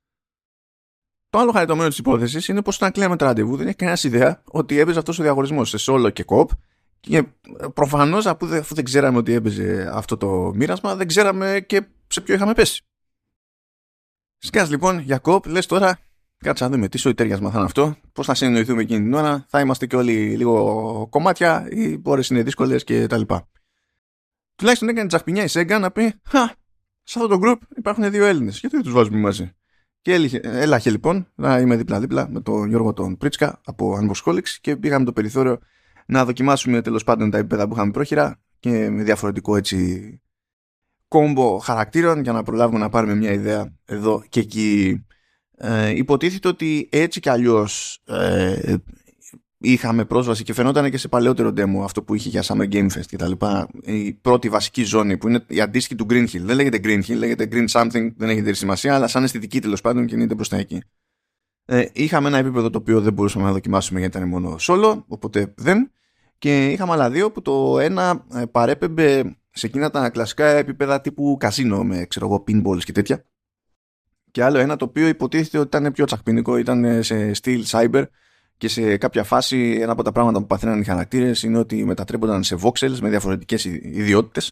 Το 1.30 1.40
άλλο 1.40 1.52
χαριτωμένο 1.52 1.90
της 1.90 1.98
υπόθεσης 1.98 2.48
είναι 2.48 2.62
πως 2.62 2.76
όταν 2.76 2.92
κλείναμε 2.92 3.16
το 3.16 3.26
ραντεβού 3.26 3.58
δεν 3.58 3.68
έχει 3.68 3.76
κανένας 3.76 4.04
ιδέα 4.04 4.42
ότι 4.46 4.80
έπαιζε 4.80 5.00
αυτός 5.00 5.20
ο 5.20 5.22
διαγωνισμός 5.24 5.70
σε 5.70 5.92
solo 5.92 6.14
και 6.14 6.26
cop 6.28 6.46
Και 7.00 7.24
προφανώς, 7.74 8.26
αφού, 8.26 8.46
δεν 8.76 8.84
ξέραμε 8.84 9.18
ότι 9.18 9.34
έπαιζε 9.34 9.90
αυτό 9.94 10.18
το 10.18 10.52
μοίρασμα, 10.56 10.96
δεν 10.96 11.08
ξέραμε 11.08 11.64
και 11.68 11.86
σε 12.08 12.22
ποιο 12.22 12.34
είχαμε 12.36 12.54
πέσει. 12.54 12.84
Σκάς 14.38 14.70
λοιπόν, 14.70 15.00
Γιακόπ, 15.00 15.46
λες 15.46 15.66
τώρα, 15.66 16.00
κάτσε 16.38 16.64
να 16.64 16.70
δούμε 16.70 16.88
τι 16.88 16.98
σοϊτέρια 16.98 17.40
μα 17.42 17.50
θα 17.50 17.58
είναι 17.58 17.66
αυτό, 17.66 17.96
πώς 18.14 18.26
θα 18.26 18.36
συνεννοηθούμε 18.36 18.82
εκείνη 18.82 19.04
την 19.04 19.14
ώρα, 19.14 19.46
θα 19.50 19.60
είμαστε 19.60 19.86
και 19.86 19.96
όλοι 19.96 20.36
λίγο 20.38 21.08
κομμάτια, 21.10 21.68
οι 21.70 22.02
ώρες 22.04 22.30
είναι 22.30 22.44
δύσκολες 22.44 22.84
κτλ. 22.84 23.22
Τουλάχιστον 24.56 24.90
έκανε 24.90 25.08
τσαχπινιά 25.08 25.44
η 25.44 25.48
Σέγγα 25.48 25.80
να 25.80 25.92
πει 25.92 26.14
Χα, 26.24 26.48
σε 27.04 27.20
αυτό 27.20 27.28
το 27.28 27.40
group 27.44 27.58
υπάρχουν 27.78 28.12
δύο 28.12 28.26
Έλληνες. 28.26 28.60
Γιατί 28.60 28.76
δεν 28.76 28.86
τους 28.86 28.94
βάζουμε 28.94 29.18
μαζί. 29.18 29.52
Και 30.02 30.42
έλαχε 30.42 30.90
λοιπόν 30.90 31.32
να 31.36 31.60
είμαι 31.60 31.76
δίπλα-δίπλα 31.76 32.30
με 32.30 32.42
τον 32.42 32.68
Γιώργο 32.70 32.94
τον 32.94 33.18
Πρίτσκα 33.18 33.62
από 33.66 33.98
Unboxholics 34.02 34.50
και 34.62 34.78
πήγαμε 34.78 35.06
το 35.06 35.14
περιθώριο 35.14 35.60
να 36.06 36.26
δοκιμάσουμε 36.26 36.82
τέλος 36.82 37.04
πάντων 37.04 37.30
τα 37.32 37.38
επίπεδα 37.38 37.68
που 37.68 37.74
είχαμε 37.74 37.92
πρόχειρα 37.92 38.42
και 38.60 38.90
με 38.90 39.04
διαφορετικό 39.04 39.56
έτσι 39.56 40.22
κόμπο 41.08 41.58
χαρακτήρων 41.58 42.22
για 42.22 42.32
να 42.32 42.44
προλάβουμε 42.44 42.80
να 42.80 42.90
πάρουμε 42.90 43.16
μια 43.16 43.32
ιδέα 43.32 43.74
εδώ 43.86 44.24
και 44.30 44.40
εκεί. 44.40 45.05
Ε, 45.58 45.90
υποτίθεται 45.90 46.48
ότι 46.48 46.90
έτσι 46.92 47.20
κι 47.20 47.30
αλλιώς 47.30 48.02
ε, 48.06 48.76
είχαμε 49.58 50.06
πρόσβαση 50.06 50.44
και 50.44 50.54
φαινόταν 50.54 50.92
και 50.92 50.98
σε 50.98 51.08
παλαιότερο 51.08 51.54
demo 51.58 51.84
αυτό 51.84 52.04
που 52.04 52.16
είχε 52.16 52.30
για 52.30 52.44
Summer 52.46 52.74
Game 52.74 52.86
Fest 52.86 53.06
και 53.08 53.18
τα 53.18 53.28
λοιπά 53.28 53.70
η 53.84 54.14
πρώτη 54.14 54.50
βασική 54.50 54.84
ζώνη 54.84 55.18
που 55.18 55.28
είναι 55.28 55.44
η 55.48 55.62
αντίστοιχη 55.62 55.96
του 55.96 56.06
Green 56.10 56.24
Hill. 56.24 56.42
Δεν 56.42 56.56
λέγεται 56.56 56.80
Green 56.84 57.04
Hill, 57.06 57.18
λέγεται 57.18 57.48
Green 57.52 57.68
Something 57.68 58.12
δεν 58.18 58.30
έχει 58.30 58.54
σημασία 58.54 58.96
αλλά 58.96 59.08
σαν 59.08 59.24
αισθητική 59.24 59.62
τέλος 59.62 59.82
πάντων 59.82 60.06
κινείται 60.06 60.36
προς 60.36 60.50
τα 60.50 60.58
εκεί. 60.58 60.82
Ε, 61.66 61.86
είχαμε 61.94 62.28
ένα 62.28 62.38
επίπεδο 62.38 62.70
το 62.70 62.78
οποίο 62.78 63.02
δεν 63.02 63.14
μπορούσαμε 63.14 63.46
να 63.46 63.52
δοκιμάσουμε 63.52 64.00
γιατί 64.00 64.18
ήταν 64.18 64.30
μόνο 64.30 64.56
solo 64.60 65.04
οπότε 65.08 65.54
δεν. 65.58 65.92
Και 66.38 66.72
είχαμε 66.72 66.92
άλλα 66.92 67.10
δύο 67.10 67.32
που 67.32 67.42
το 67.42 67.80
ένα 67.80 68.26
ε, 68.34 68.46
παρέπεμπε 68.46 69.38
σε 69.52 69.66
εκείνα 69.66 69.90
τα 69.90 70.10
κλασικά 70.10 70.46
επίπεδα 70.46 71.02
τύπου 71.02 71.38
καζίνο 71.40 71.84
με 71.84 72.06
ξέρω 72.06 72.26
εγώ 72.26 72.44
pinballs 72.48 72.84
και 72.84 72.92
τέτοια 72.92 73.26
και 74.36 74.44
άλλο 74.44 74.58
ένα 74.58 74.76
το 74.76 74.86
οποίο 74.86 75.08
υποτίθεται 75.08 75.58
ότι 75.58 75.78
ήταν 75.78 75.92
πιο 75.92 76.06
τσακπινικό 76.06 76.58
ήταν 76.58 77.04
σε 77.04 77.34
στυλ 77.34 77.66
cyber 77.68 78.04
και 78.58 78.68
σε 78.68 78.98
κάποια 78.98 79.24
φάση 79.24 79.78
ένα 79.82 79.92
από 79.92 80.04
τα 80.04 80.12
πράγματα 80.12 80.40
που 80.40 80.46
παθαίναν 80.46 80.82
οι 80.82 80.84
χαρακτήρες 80.84 81.44
είναι 81.44 81.58
ότι 81.58 81.86
μετατρέπονταν 81.86 82.44
σε 82.44 82.58
voxels 82.62 82.98
με 83.02 83.10
διαφορετικές 83.10 83.66
ιδιότητες. 83.66 84.52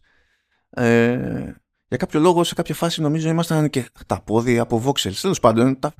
Ε, 0.69 1.53
για 1.87 1.97
κάποιο 1.97 2.19
λόγο 2.19 2.43
σε 2.43 2.53
κάποια 2.53 2.75
φάση 2.75 3.01
νομίζω 3.01 3.29
ήμασταν 3.29 3.69
και 3.69 3.89
τα 4.05 4.21
πόδια 4.21 4.61
από 4.61 4.83
voxels. 4.85 5.15
Τέλος 5.21 5.39
πάντων 5.39 5.79
τα... 5.79 5.93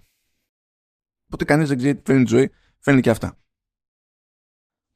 οπότε 1.25 1.45
κανείς 1.45 1.67
δεν 1.67 1.77
ξέρει 1.77 1.95
τι 1.95 2.01
φέρνει 2.05 2.25
ζωή 2.27 2.51
φέρνει 2.79 3.01
και 3.01 3.09
αυτά 3.09 3.37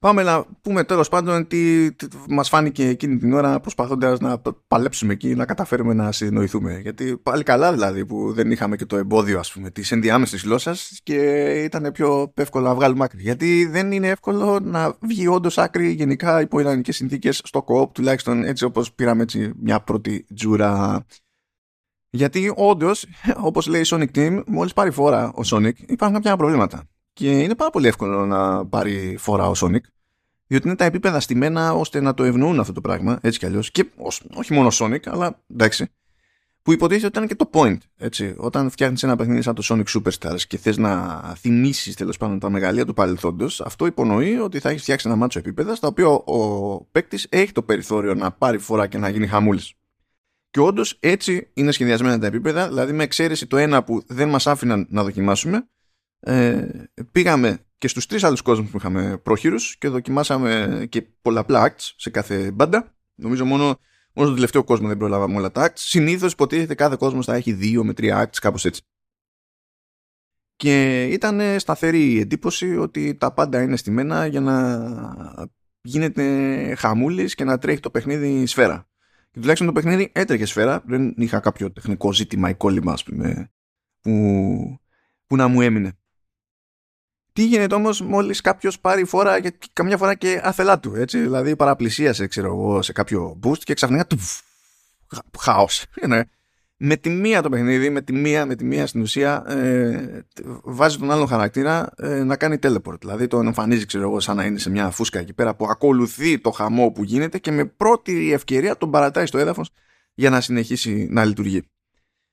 Πάμε 0.08 0.24
να 0.24 0.46
πούμε 0.62 0.84
τέλος 0.84 1.10
πάντων 1.10 1.48
τι, 1.48 1.92
τι 1.94 2.08
μας 2.30 2.50
φάνηκε 2.50 2.88
εκείνη 2.88 3.18
την 3.18 3.34
ώρα 3.34 3.60
προσπαθώντας 3.60 4.20
να 4.20 4.42
παλέψουμε 4.68 5.14
εκεί, 5.14 5.36
να 5.36 5.46
καταφέρουμε 5.46 5.94
να 5.94 6.12
συνεννοηθούμε. 6.12 6.80
Γιατί 6.80 7.18
πάλι 7.18 7.44
καλά 7.44 7.72
δηλαδή 7.72 8.06
που 8.06 8.34
δεν 8.34 8.52
είχαμε 8.52 8.76
και 8.76 8.86
το 8.86 8.98
εμπόδιο 8.98 9.40
ας 9.40 9.52
πούμε 9.52 9.70
της 9.70 9.92
ενδιάμεσης 9.92 10.44
γλώσσας 10.44 11.00
και 11.04 11.16
ήταν 11.64 11.92
πιο 11.92 12.34
εύκολο 12.36 12.66
να 12.66 12.76
βγάλουμε 12.76 13.04
άκρη. 13.04 13.22
Γιατί 13.22 13.66
δεν 13.66 13.92
είναι 13.92 14.08
εύκολο 14.08 14.60
να 14.60 14.98
βγει 15.02 15.28
όντως 15.28 15.58
άκρη 15.58 15.92
γενικά 15.92 16.42
υπό 16.42 16.60
ιδανικέ 16.60 16.92
συνθήκες 16.92 17.42
στο 17.44 17.64
κοοπ, 17.64 17.94
τουλάχιστον 17.94 18.44
έτσι 18.44 18.66
όπως 18.66 18.94
πήραμε 18.94 19.24
έτσι 19.24 19.52
μια 19.62 19.80
πρώτη 19.80 20.26
τζούρα. 20.36 21.06
Γιατί 22.10 22.54
όντως, 22.56 23.06
όπως 23.38 23.68
λέει 23.68 23.82
η 23.82 23.86
Sonic 23.88 24.16
Team, 24.16 24.44
μόλις 24.48 24.74
πάρει 24.74 24.92
φόρα 24.92 25.28
ο 25.28 25.42
Sonic, 25.46 25.74
υπάρχουν 25.88 26.16
κάποια 26.16 26.38
προβλήματα. 26.38 26.84
Και 27.14 27.40
είναι 27.40 27.56
πάρα 27.56 27.70
πολύ 27.70 27.88
εύκολο 27.88 28.26
να 28.26 28.66
πάρει 28.66 29.16
φορά 29.20 29.48
ο 29.48 29.52
Sonic, 29.56 29.82
διότι 30.48 30.68
είναι 30.68 30.76
τα 30.76 30.86
επίπεδα 30.86 31.20
στημένα 31.20 31.74
ώστε 31.74 32.02
να 32.02 32.14
το 32.14 32.24
ευνοούν 32.24 32.60
αυτό 32.60 32.74
το 32.74 32.82
πράγμα, 32.82 33.20
έτσι 33.22 33.40
κι 33.40 33.46
αλλιώς. 33.46 33.72
Και 33.72 33.86
όχι 34.34 34.54
μόνο 34.54 34.70
Sonic, 34.72 35.06
αλλά 35.06 35.44
εντάξει. 35.54 35.88
Που 36.62 36.74
υποτίθεται 36.74 37.06
ότι 37.06 37.18
ήταν 37.18 37.28
και 37.28 37.36
το 37.36 37.50
point. 37.54 37.78
Έτσι. 37.98 38.36
Όταν 38.38 38.70
φτιάχνεις 38.70 39.04
ένα 39.04 39.16
παιχνίδι 39.16 39.42
σαν 39.42 39.56
το 39.56 39.64
Sonic 39.66 39.84
Superstars 39.84 40.42
και 40.48 40.58
θες 40.58 40.78
να 40.78 41.22
θυμίσεις 41.38 41.96
τέλος 41.96 42.18
πάντων 42.18 42.40
τα 42.40 42.50
μεγαλεία 42.50 42.86
του 42.86 42.94
παρελθόντος, 42.94 43.62
αυτό 43.62 43.86
υπονοεί 43.86 44.40
ότι 44.40 44.60
θα 44.60 44.70
έχεις 44.70 44.82
φτιάξει 44.82 45.08
ένα 45.08 45.18
μάτσο 45.18 45.40
επίπεδα 45.40 45.76
στα 45.76 45.88
οποία 45.88 46.08
ο 46.08 46.82
παίκτης 46.92 47.28
έχει 47.30 47.52
το 47.52 47.62
περιθώριο 47.62 48.14
να 48.14 48.32
πάρει 48.32 48.58
φορά 48.58 48.88
και 48.88 48.98
να 48.98 49.10
γίνει 49.10 49.28
χαμούλης. 49.28 49.74
Και 50.50 50.60
όντως 50.60 50.98
έτσι 51.00 51.50
είναι 51.54 51.72
σχεδιασμένα 51.72 52.20
τα 52.20 52.26
επίπεδα, 52.26 52.68
δηλαδή 52.68 52.94
με 52.94 53.04
εξαίρεση 53.04 53.48
το 53.48 53.58
ένα 53.58 53.84
που 53.84 54.04
δεν 54.08 54.30
μας 54.30 54.48
άφηναν 54.48 54.88
να 54.90 55.04
δοκιμάσουμε, 55.04 55.68
ε, 56.20 56.68
πήγαμε 57.12 57.60
και 57.78 57.88
στους 57.88 58.06
τρεις 58.06 58.24
άλλους 58.24 58.42
κόσμους 58.42 58.70
που 58.70 58.78
είχαμε 58.78 59.18
πρόχειρους 59.18 59.78
και 59.78 59.88
δοκιμάσαμε 59.88 60.86
και 60.90 61.02
πολλαπλά 61.02 61.72
acts 61.72 61.94
σε 61.96 62.10
κάθε 62.10 62.52
μπάντα. 62.52 62.96
Νομίζω 63.16 63.46
μόνο, 63.46 63.64
μόνο 64.14 64.28
στο 64.28 64.34
τελευταίο 64.34 64.64
κόσμο 64.64 64.88
δεν 64.88 64.98
προλάβαμε 64.98 65.36
όλα 65.38 65.52
τα 65.52 65.68
acts. 65.68 65.76
Συνήθως 65.76 66.32
υποτίθεται 66.32 66.76
κάθε 66.76 66.96
κόσμος 67.00 67.26
θα 67.26 67.36
έχει 67.36 67.54
δύο 67.54 67.84
με 67.84 67.94
τρία 67.94 68.24
acts, 68.26 68.38
κάπως 68.42 68.66
έτσι. 68.66 68.82
Και 70.56 71.04
ήταν 71.06 71.60
σταθερή 71.60 72.12
η 72.12 72.20
εντύπωση 72.20 72.78
ότι 72.78 73.16
τα 73.16 73.34
πάντα 73.34 73.62
είναι 73.62 73.76
στημένα 73.76 74.26
για 74.26 74.42
να 74.42 75.48
γίνεται 75.82 76.76
χαμούλης 76.76 77.36
και 77.36 77.44
να 77.44 77.58
τρέχει 77.58 77.80
το 77.80 77.90
παιχνίδι 77.90 78.46
σφαίρα. 78.46 78.90
Και 79.32 79.40
τουλάχιστον 79.40 79.68
το 79.68 79.74
παιχνίδι 79.74 80.12
έτρεχε 80.14 80.46
σφαίρα, 80.46 80.84
δεν 80.86 81.14
είχα 81.18 81.40
κάποιο 81.40 81.72
τεχνικό 81.72 82.14
ζήτημα 82.14 82.50
ή 82.50 82.54
κόλλημα, 82.56 82.94
ας 82.94 83.04
πούμε, 83.04 83.52
που, 84.02 84.80
που 85.26 85.36
να 85.36 85.48
μου 85.48 85.62
έμεινε. 85.62 85.98
Τι 87.38 87.46
γίνεται 87.46 87.76
όμως 87.76 88.02
μόλις 88.02 88.42
κάποιος 88.42 88.80
πάρει 88.80 89.06
φορά 89.06 89.40
και 89.42 89.54
καμιά 89.74 89.98
φορά 89.98 90.16
και 90.16 90.42
αθελά 90.44 90.80
του, 90.80 90.96
έτσι. 90.96 91.20
Δηλαδή 91.20 91.56
παραπλησίασε, 91.56 92.28
ξέρω 92.28 92.48
εγώ, 92.48 92.82
σε 92.82 92.92
κάποιο 92.92 93.40
boost 93.44 93.58
και 93.58 93.74
ξαφνικά 93.74 94.08
του. 94.08 94.18
Χάος. 95.40 95.86
Ναι. 96.08 96.22
Με 96.78 96.96
τη 96.96 97.10
μία 97.10 97.42
το 97.42 97.50
παιχνίδι, 97.50 97.90
με 97.90 98.02
τη 98.02 98.14
μία, 98.14 98.46
με 98.46 98.56
τη 98.56 98.64
μία 98.64 98.88
στην 98.88 99.02
ουσία 99.02 99.44
ε, 99.48 100.26
βάζει 100.64 100.98
τον 100.98 101.12
άλλον 101.12 101.28
χαρακτήρα 101.28 101.90
ε, 101.98 102.24
να 102.24 102.36
κάνει 102.36 102.58
teleport. 102.62 103.00
Δηλαδή 103.00 103.28
τον 103.28 103.46
εμφανίζει, 103.46 103.86
ξέρω 103.86 104.04
εγώ, 104.04 104.20
σαν 104.20 104.36
να 104.36 104.46
είναι 104.46 104.60
σε 104.60 104.70
μια 104.70 104.90
φούσκα 104.90 105.20
εκεί 105.20 105.34
πέρα 105.34 105.56
που 105.56 105.66
ακολουθεί 105.70 106.40
το 106.40 106.52
χαμό 106.52 106.92
που 106.92 107.04
γίνεται 107.04 107.38
και 107.38 107.52
με 107.52 107.66
πρώτη 107.66 108.34
ευκαιρία 108.34 108.78
τον 108.78 108.92
παρατάει 108.92 109.26
στο 109.26 109.38
έδαφος 109.38 109.70
για 110.14 110.30
να 110.30 110.42
συνεχίσει 110.42 111.08
να 111.12 111.26
λειτουργεί. 111.26 111.70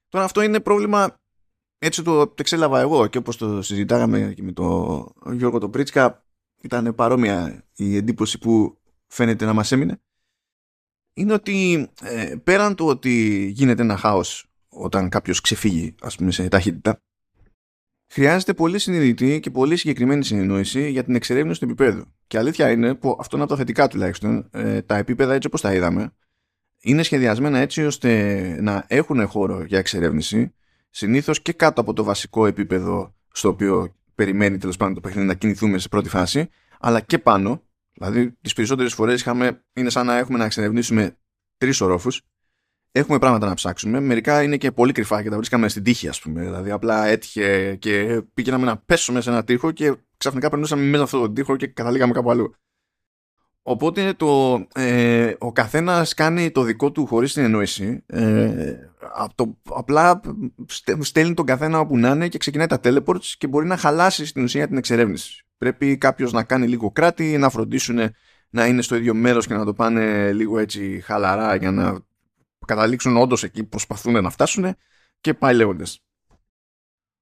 Τώρα 0.09 0.25
αυτό 0.25 0.43
είναι 0.43 0.61
πρόβλημα 0.61 1.19
έτσι 1.85 2.03
το, 2.03 2.27
το 2.27 2.35
εξέλαβα 2.39 2.81
εγώ 2.81 3.07
και 3.07 3.19
όπως 3.19 3.37
το 3.37 3.63
συζητάγαμε 3.63 4.33
και 4.37 4.43
με 4.43 4.53
τον 4.53 5.13
Γιώργο 5.33 5.59
τον 5.59 5.71
Πρίτσκα 5.71 6.25
ήταν 6.61 6.95
παρόμοια 6.95 7.65
η 7.77 7.97
εντύπωση 7.97 8.39
που 8.39 8.79
φαίνεται 9.07 9.45
να 9.45 9.53
μας 9.53 9.73
έμεινε. 9.73 10.01
Είναι 11.15 11.33
ότι 11.33 11.89
ε, 12.03 12.35
πέραν 12.45 12.75
του 12.75 12.87
ότι 12.87 13.47
γίνεται 13.55 13.83
ένα 13.83 13.97
χάος 13.97 14.47
όταν 14.69 15.09
κάποιος 15.09 15.41
ξεφύγει 15.41 15.95
ας 16.01 16.17
πούμε 16.17 16.31
σε 16.31 16.49
ταχύτητα 16.49 16.99
χρειάζεται 18.13 18.55
πολύ 18.55 18.79
συνειδητή 18.79 19.41
και 19.41 19.51
πολύ 19.51 19.77
συγκεκριμένη 19.77 20.25
συνεννόηση 20.25 20.91
για 20.91 21.05
την 21.05 21.15
εξερεύνηση 21.15 21.61
του 21.61 21.65
επίπεδου. 21.65 22.05
Και 22.27 22.39
αλήθεια 22.39 22.71
είναι 22.71 22.95
που 22.95 23.17
αυτό 23.21 23.37
είναι 23.37 23.45
από 23.45 23.53
τα 23.53 23.59
θετικά 23.59 23.89
τουλάχιστον 23.89 24.49
ε, 24.51 24.83
τα 24.83 24.97
επίπεδα 24.97 25.35
έτσι 25.35 25.47
όπως 25.47 25.61
τα 25.61 25.75
είδαμε 25.75 26.13
είναι 26.81 27.03
σχεδιασμένα 27.03 27.59
έτσι 27.59 27.85
ώστε 27.85 28.59
να 28.61 28.85
έχουν 28.89 29.27
χώρο 29.27 29.65
για 29.65 29.79
εξερεύνηση 29.79 30.55
συνήθως 30.95 31.43
και 31.43 31.53
κάτω 31.53 31.81
από 31.81 31.93
το 31.93 32.05
βασικό 32.05 32.47
επίπεδο 32.47 33.15
στο 33.33 33.49
οποίο 33.49 33.95
περιμένει 34.15 34.59
τέλος 34.59 34.77
πάντων 34.77 34.95
το 34.95 35.01
παιχνίδι 35.01 35.27
να 35.27 35.35
κινηθούμε 35.35 35.79
σε 35.79 35.89
πρώτη 35.89 36.09
φάση, 36.09 36.49
αλλά 36.81 37.01
και 37.01 37.19
πάνω. 37.19 37.63
Δηλαδή, 37.93 38.33
τις 38.41 38.53
περισσότερες 38.53 38.95
φορές 38.95 39.27
είναι 39.73 39.91
σαν 39.91 40.07
να 40.07 40.17
έχουμε 40.17 40.39
να 40.39 40.45
εξερευνήσουμε 40.45 41.17
τρεις 41.57 41.81
ορόφους. 41.81 42.23
Έχουμε 42.93 43.19
πράγματα 43.19 43.47
να 43.47 43.55
ψάξουμε. 43.55 44.01
Μερικά 44.01 44.43
είναι 44.43 44.57
και 44.57 44.73
πολύ 44.73 44.93
κρυφά 44.93 45.23
και 45.23 45.31
τα 45.31 45.37
βρίσκαμε 45.37 45.69
στην 45.69 45.83
τύχη, 45.83 46.09
ας 46.09 46.21
πούμε. 46.21 46.43
Δηλαδή, 46.43 46.71
απλά 46.71 47.07
έτυχε 47.07 47.77
και 47.77 48.23
πήγαμε 48.35 48.65
να 48.65 48.77
πέσουμε 48.77 49.21
σε 49.21 49.31
ένα 49.31 49.45
τείχο 49.45 49.71
και 49.71 49.95
ξαφνικά 50.17 50.51
περνούσαμε 50.51 50.83
μέσα 50.83 50.95
από 50.97 51.05
αυτόν 51.05 51.21
τον 51.21 51.35
τείχο 51.35 51.57
και 51.57 51.67
καταλήγαμε 51.67 52.13
κάπου 52.13 52.31
αλλού. 52.31 52.55
Οπότε 53.67 54.13
το, 54.13 54.55
ε, 54.75 55.35
ο 55.39 55.53
καθένας 55.53 56.15
κάνει 56.15 56.51
το 56.51 56.63
δικό 56.63 56.93
του 56.93 57.07
χωρίς 57.07 57.33
την 57.33 57.45
εννόηση. 57.45 58.03
Ε, 58.07 58.75
το, 59.35 59.59
απλά 59.63 60.21
στέλνει 61.01 61.35
τον 61.35 61.47
καθένα 61.47 61.79
όπου 61.79 61.99
να 61.99 62.11
είναι 62.11 62.29
και 62.29 62.39
ξεκινάει 62.39 62.67
τα 62.67 62.81
teleports 62.83 63.25
και 63.39 63.47
μπορεί 63.47 63.67
να 63.67 63.77
χαλάσει 63.77 64.27
στην 64.27 64.43
ουσία 64.43 64.69
την 64.69 64.77
εξερεύνηση. 64.77 65.45
Πρέπει 65.59 65.99
κάποιος 65.99 66.33
να 66.33 66.45
κάνει 66.45 66.69
λίγο 66.69 66.91
κράτη, 66.91 67.39
να 67.39 67.51
φροντίσουν 67.51 67.99
να 68.51 68.67
είναι 68.67 68.83
στο 68.83 68.97
ίδιο 68.97 69.15
μέρος 69.15 69.47
και 69.47 69.55
να 69.55 69.65
το 69.65 69.75
πάνε 69.75 70.33
λίγο 70.33 70.59
έτσι 70.59 71.01
χαλαρά 71.05 71.55
για 71.55 71.71
να 71.71 71.99
καταλήξουν 72.67 73.17
όντως 73.17 73.43
εκεί 73.43 73.63
που 73.63 73.69
προσπαθούν 73.69 74.23
να 74.23 74.31
φτάσουν 74.31 74.77
και 75.21 75.35
πάει 75.35 75.55
λέγοντας. 75.55 76.01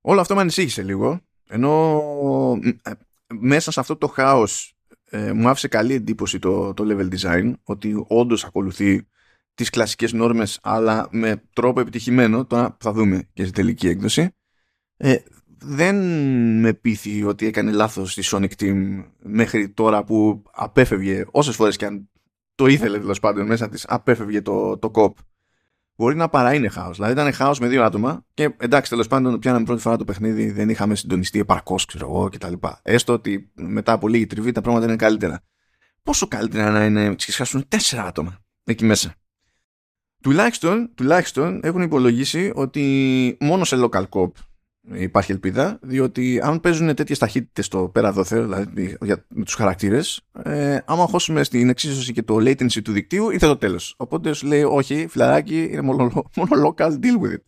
Όλο 0.00 0.20
αυτό 0.20 0.34
με 0.34 0.40
ανησύχησε 0.40 0.82
λίγο, 0.82 1.20
ενώ 1.48 2.00
ε, 2.82 2.90
μέσα 3.32 3.70
σε 3.70 3.80
αυτό 3.80 3.96
το 3.96 4.06
χάος 4.06 4.71
ε, 5.14 5.32
μου 5.32 5.48
άφησε 5.48 5.68
καλή 5.68 5.94
εντύπωση 5.94 6.38
το, 6.38 6.74
το 6.74 6.84
level 6.88 7.18
design 7.18 7.52
ότι 7.62 8.04
όντως 8.08 8.44
ακολουθεί 8.44 9.06
τις 9.54 9.70
κλασικές 9.70 10.12
νόρμες 10.12 10.58
αλλά 10.62 11.08
με 11.10 11.42
τρόπο 11.52 11.80
επιτυχημένο. 11.80 12.46
Τώρα 12.46 12.76
θα 12.80 12.92
δούμε 12.92 13.28
και 13.32 13.42
στη 13.42 13.52
τελική 13.52 13.88
έκδοση. 13.88 14.30
Ε, 14.96 15.16
δεν 15.58 15.96
με 16.60 16.72
πείθει 16.72 17.24
ότι 17.24 17.46
έκανε 17.46 17.70
λάθος 17.70 18.12
στη 18.12 18.22
Sonic 18.24 18.50
Team 18.60 19.04
μέχρι 19.18 19.68
τώρα 19.68 20.04
που 20.04 20.42
απέφευγε 20.52 21.24
όσες 21.30 21.54
φορές 21.54 21.76
και 21.76 21.86
αν 21.86 22.10
το 22.54 22.66
ήθελε 22.66 22.98
τέλος 22.98 23.20
πάντων 23.20 23.46
μέσα 23.46 23.68
της 23.68 23.84
απέφευγε 23.88 24.42
το, 24.42 24.78
το 24.78 24.90
κοπ 24.90 25.16
μπορεί 25.96 26.16
να 26.16 26.28
παρά 26.28 26.54
είναι 26.54 26.68
χάος. 26.68 26.96
Δηλαδή 26.96 27.12
ήταν 27.12 27.32
χάος 27.32 27.58
με 27.58 27.68
δύο 27.68 27.84
άτομα 27.84 28.26
και 28.34 28.54
εντάξει 28.56 28.90
τέλος 28.90 29.06
πάντων 29.06 29.38
πιάναμε 29.38 29.64
πρώτη 29.64 29.80
φορά 29.80 29.96
το 29.96 30.04
παιχνίδι 30.04 30.50
δεν 30.50 30.68
είχαμε 30.68 30.94
συντονιστεί 30.94 31.38
επαρκώς 31.38 31.84
ξέρω 31.84 32.06
εγώ 32.06 32.28
κτλ. 32.28 32.52
Έστω 32.82 33.12
ότι 33.12 33.50
μετά 33.54 33.92
από 33.92 34.08
λίγη 34.08 34.26
τριβή 34.26 34.52
τα 34.52 34.60
πράγματα 34.60 34.86
είναι 34.86 34.96
καλύτερα. 34.96 35.40
Πόσο 36.02 36.26
καλύτερα 36.28 36.70
να 36.70 36.84
είναι 36.84 37.14
ξεσχάσουν 37.14 37.68
τέσσερα 37.68 38.04
άτομα 38.04 38.38
εκεί 38.64 38.84
μέσα; 38.84 39.14
Τουλάχιστον, 40.22 40.90
τουλάχιστον 40.94 41.60
έχουν 41.62 41.82
υπολογίσει 41.82 42.52
ότι 42.54 43.36
μόνο 43.40 43.64
σε 43.64 43.76
local 43.78 44.04
cop 44.08 44.30
υπάρχει 44.90 45.32
ελπίδα, 45.32 45.78
διότι 45.82 46.40
αν 46.42 46.60
παίζουν 46.60 46.94
τέτοιες 46.94 47.18
ταχύτητες 47.18 47.66
στο 47.66 47.90
πέρα 47.92 48.12
δόθε, 48.12 48.40
δηλαδή 48.40 48.96
για, 49.00 49.24
με 49.28 49.44
τους 49.44 49.54
χαρακτήρες, 49.54 50.20
ε, 50.42 50.78
άμα 50.84 51.06
χώσουμε 51.06 51.44
στην 51.44 51.68
εξίσωση 51.68 52.12
και 52.12 52.22
το 52.22 52.36
latency 52.36 52.82
του 52.84 52.92
δικτύου, 52.92 53.30
ήρθε 53.30 53.46
το 53.46 53.56
τέλος. 53.56 53.94
Οπότε 53.96 54.32
σου 54.32 54.46
λέει, 54.46 54.62
Όχι, 54.62 55.06
φιλαράκι, 55.06 55.68
είναι 55.70 55.80
μόνο, 55.80 56.10
μόνο 56.36 56.50
local, 56.66 56.90
deal 56.90 57.20
with 57.22 57.32
it. 57.32 57.42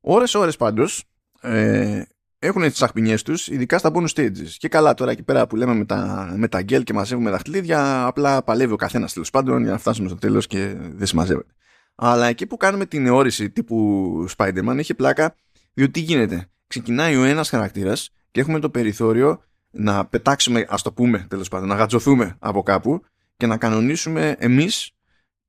Ώρε-ώρε 0.00 0.50
πάντως 0.58 1.04
ε, 1.40 2.02
έχουν 2.38 2.62
τις 2.62 2.82
αχπινιέ 2.82 3.16
τους, 3.24 3.48
ειδικά 3.48 3.78
στα 3.78 3.90
bonus 3.94 4.08
stages. 4.14 4.48
Και 4.56 4.68
καλά, 4.68 4.94
τώρα 4.94 5.10
εκεί 5.10 5.22
πέρα 5.22 5.46
που 5.46 5.56
λέμε 5.56 5.74
με 5.74 5.84
τα, 5.84 6.32
με 6.36 6.48
τα 6.48 6.62
γκέλ 6.62 6.82
και 6.82 6.92
μαζεύουμε 6.92 7.30
δαχτυλίδια, 7.30 8.04
απλά 8.04 8.42
παλεύει 8.42 8.72
ο 8.72 8.76
καθένας 8.76 9.12
τέλος 9.12 9.30
πάντων 9.30 9.62
για 9.62 9.70
να 9.70 9.78
φτάσουμε 9.78 10.08
στο 10.08 10.18
τέλος 10.18 10.46
και 10.46 10.76
δεν 10.78 11.06
συμμαζεύεται. 11.06 11.52
Αλλά 11.94 12.26
εκεί 12.26 12.46
που 12.46 12.56
κάνουμε 12.56 12.86
την 12.86 13.06
εώρηση 13.06 13.50
τύπου 13.50 14.26
Spider-Man 14.36 14.78
έχει 14.78 14.94
πλάκα 14.94 15.34
διότι 15.78 15.92
τι 15.92 16.00
γίνεται. 16.00 16.48
Ξεκινάει 16.66 17.16
ο 17.16 17.24
ένας 17.24 17.48
χαρακτήρας 17.48 18.10
και 18.30 18.40
έχουμε 18.40 18.58
το 18.58 18.70
περιθώριο 18.70 19.42
να 19.70 20.06
πετάξουμε, 20.06 20.66
ας 20.68 20.82
το 20.82 20.92
πούμε 20.92 21.26
τέλος 21.28 21.48
πάντων, 21.48 21.68
να 21.68 21.74
γατζωθούμε 21.74 22.36
από 22.38 22.62
κάπου 22.62 23.00
και 23.36 23.46
να 23.46 23.56
κανονίσουμε 23.56 24.36
εμείς 24.38 24.90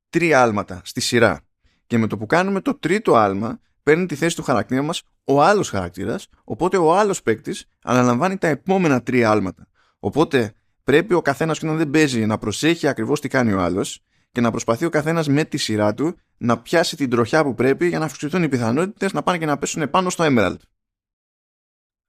τρία 0.09 0.41
άλματα 0.41 0.81
στη 0.83 1.01
σειρά. 1.01 1.41
Και 1.87 1.97
με 1.97 2.07
το 2.07 2.17
που 2.17 2.25
κάνουμε 2.25 2.61
το 2.61 2.75
τρίτο 2.75 3.15
άλμα, 3.15 3.59
παίρνει 3.83 4.05
τη 4.05 4.15
θέση 4.15 4.35
του 4.35 4.43
χαρακτήρα 4.43 4.81
μας 4.81 5.03
ο 5.23 5.41
άλλος 5.41 5.69
χαρακτήρας, 5.69 6.27
οπότε 6.43 6.77
ο 6.77 6.97
άλλος 6.97 7.21
παίκτης 7.21 7.65
αναλαμβάνει 7.83 8.37
τα 8.37 8.47
επόμενα 8.47 9.03
τρία 9.03 9.31
άλματα. 9.31 9.67
Οπότε 9.99 10.53
πρέπει 10.83 11.13
ο 11.13 11.21
καθένας 11.21 11.63
όταν 11.63 11.77
δεν 11.77 11.89
παίζει 11.89 12.25
να 12.25 12.37
προσέχει 12.37 12.87
ακριβώς 12.87 13.21
τι 13.21 13.27
κάνει 13.27 13.53
ο 13.53 13.61
άλλος 13.61 14.03
και 14.31 14.41
να 14.41 14.51
προσπαθεί 14.51 14.85
ο 14.85 14.89
καθένας 14.89 15.27
με 15.27 15.43
τη 15.43 15.57
σειρά 15.57 15.93
του 15.93 16.17
να 16.39 16.59
πιάσει 16.59 16.95
την 16.95 17.09
τροχιά 17.09 17.43
που 17.43 17.53
πρέπει 17.53 17.87
για 17.87 17.99
να 17.99 18.05
αυξηθούν 18.05 18.43
οι 18.43 18.49
πιθανότητες 18.49 19.13
να 19.13 19.23
πάνε 19.23 19.37
και 19.37 19.45
να 19.45 19.57
πέσουν 19.57 19.89
πάνω 19.89 20.09
στο 20.09 20.25
Emerald. 20.27 20.57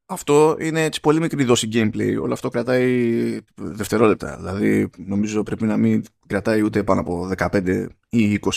Αυτό 0.06 0.56
είναι 0.60 0.84
έτσι 0.84 1.00
πολύ 1.00 1.20
μικρή 1.20 1.44
δόση 1.44 1.68
gameplay. 1.72 2.16
Όλο 2.20 2.32
αυτό 2.32 2.49
κρατάει 2.49 3.38
δευτερόλεπτα. 3.54 4.37
Δηλαδή, 4.37 4.90
νομίζω 4.96 5.42
πρέπει 5.42 5.64
να 5.64 5.76
μην 5.76 6.04
κρατάει 6.26 6.62
ούτε 6.62 6.82
πάνω 6.82 7.00
από 7.00 7.30
15 7.37 7.87
ή 8.08 8.40
20. 8.42 8.50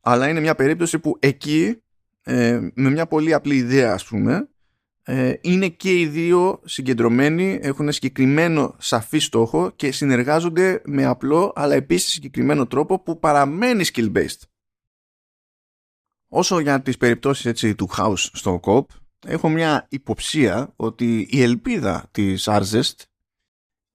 Αλλά 0.00 0.28
είναι 0.28 0.40
μια 0.40 0.54
περίπτωση 0.54 0.98
που 0.98 1.16
εκεί, 1.18 1.82
ε, 2.22 2.60
με 2.74 2.90
μια 2.90 3.06
πολύ 3.06 3.34
απλή 3.34 3.56
ιδέα, 3.56 3.92
ας 3.92 4.04
πούμε, 4.04 4.48
ε, 5.02 5.32
είναι 5.40 5.68
και 5.68 6.00
οι 6.00 6.06
δύο 6.06 6.60
συγκεντρωμένοι, 6.64 7.58
έχουν 7.62 7.92
συγκεκριμένο 7.92 8.74
σαφή 8.78 9.18
στόχο 9.18 9.70
και 9.76 9.92
συνεργάζονται 9.92 10.82
με 10.84 11.04
απλό 11.04 11.52
αλλά 11.54 11.74
επίσης 11.74 12.12
συγκεκριμένο 12.12 12.66
τρόπο 12.66 13.00
που 13.02 13.18
παραμένει 13.18 13.84
skill-based. 13.92 14.40
Όσο 16.28 16.58
για 16.58 16.82
τις 16.82 16.96
περιπτώσεις 16.96 17.44
έτσι, 17.44 17.74
του 17.74 17.88
house 17.96 18.28
στο 18.32 18.60
COP, 18.62 18.84
έχω 19.26 19.48
μια 19.48 19.86
υποψία 19.90 20.72
ότι 20.76 21.26
η 21.30 21.42
ελπίδα 21.42 22.08
της 22.10 22.48
Arzest 22.48 23.04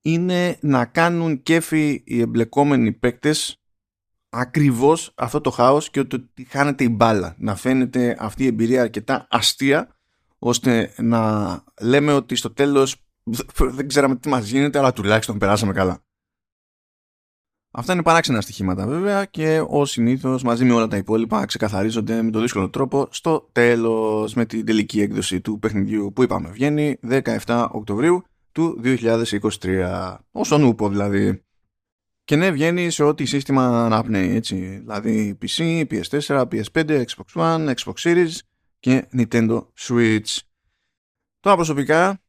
είναι 0.02 0.58
να 0.62 0.86
κάνουν 0.86 1.44
κέφι 1.44 2.04
οι 2.06 2.22
εμπλεκόμενοι 2.22 2.92
παίκτες 2.92 3.62
ακριβώς 4.30 5.12
αυτό 5.16 5.42
το 5.42 5.50
χάος 5.50 5.90
και 5.90 6.00
ότι 6.00 6.46
χάνεται 6.48 6.84
η 6.84 6.90
μπάλα. 6.92 7.36
Να 7.38 7.56
φαίνεται 7.56 8.16
αυτή 8.20 8.44
η 8.44 8.48
εμπειρία 8.48 8.82
αρκετά 8.82 9.28
αστεία 9.30 9.96
ώστε 10.40 10.94
να 10.98 11.64
λέμε 11.82 12.14
ότι 12.14 12.36
στο 12.36 12.54
τέλος 12.54 12.96
δεν 13.58 13.88
ξέραμε 13.88 14.16
τι 14.16 14.30
μας 14.30 14.50
γίνεται 14.50 14.80
αλλά 14.80 14.94
τουλάχιστον 14.94 15.38
περάσαμε 15.38 15.74
καλά. 15.74 16.04
Αυτά 17.74 17.94
είναι 17.94 18.04
παράξενα 18.04 18.42
στοιχήματα 18.42 18.88
βέβαια 18.88 19.26
και 19.26 19.64
ως 19.68 19.92
συνήθως 19.92 20.44
μαζί 20.44 20.66
με 20.66 20.74
όλα 20.74 20.88
τα 20.88 20.98
υπόλοιπα 20.98 21.46
ξεκαθαρίζονται 21.46 22.22
με 22.22 22.32
τον 22.32 22.42
δύσκολο 22.42 22.70
τρόπο 22.70 23.08
στο 23.12 23.50
τέλος 23.52 24.34
με 24.34 24.46
την 24.46 24.66
τελική 24.66 25.02
έκδοση 25.02 25.42
του 25.42 25.60
παιχνιδιού 25.60 26.12
που 26.14 26.24
είπαμε 26.24 26.50
βγαίνει 26.50 27.00
17 27.46 27.68
Οκτωβρίου 27.72 28.24
του 28.52 28.82
2023 28.84 30.16
όσον 30.32 30.64
ούπο 30.64 30.90
δηλαδή. 30.90 31.44
Και 32.24 32.36
ναι 32.36 32.52
βγαίνει 32.52 32.90
σε 32.90 33.04
ό,τι 33.04 33.26
σύστημα 33.26 33.86
αναπνέει 33.86 34.36
έτσι. 34.36 34.56
Δηλαδή 34.56 35.38
PC, 35.42 35.86
PS4, 35.90 36.46
PS5, 36.52 37.04
Xbox 37.04 37.34
One, 37.34 37.74
Xbox 37.74 37.94
Series 37.94 38.34
και 38.80 39.08
Nintendo 39.18 39.66
Switch. 39.80 40.38
Τώρα 41.40 41.56
προσωπικά 41.56 42.22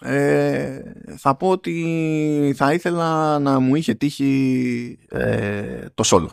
ε, 0.00 0.92
θα 1.16 1.36
πω 1.36 1.48
ότι 1.48 2.54
θα 2.56 2.72
ήθελα 2.72 3.38
να 3.38 3.58
μου 3.58 3.74
είχε 3.74 3.94
τύχει 3.94 4.98
ε, 5.08 5.86
το 5.94 6.02
solo. 6.06 6.28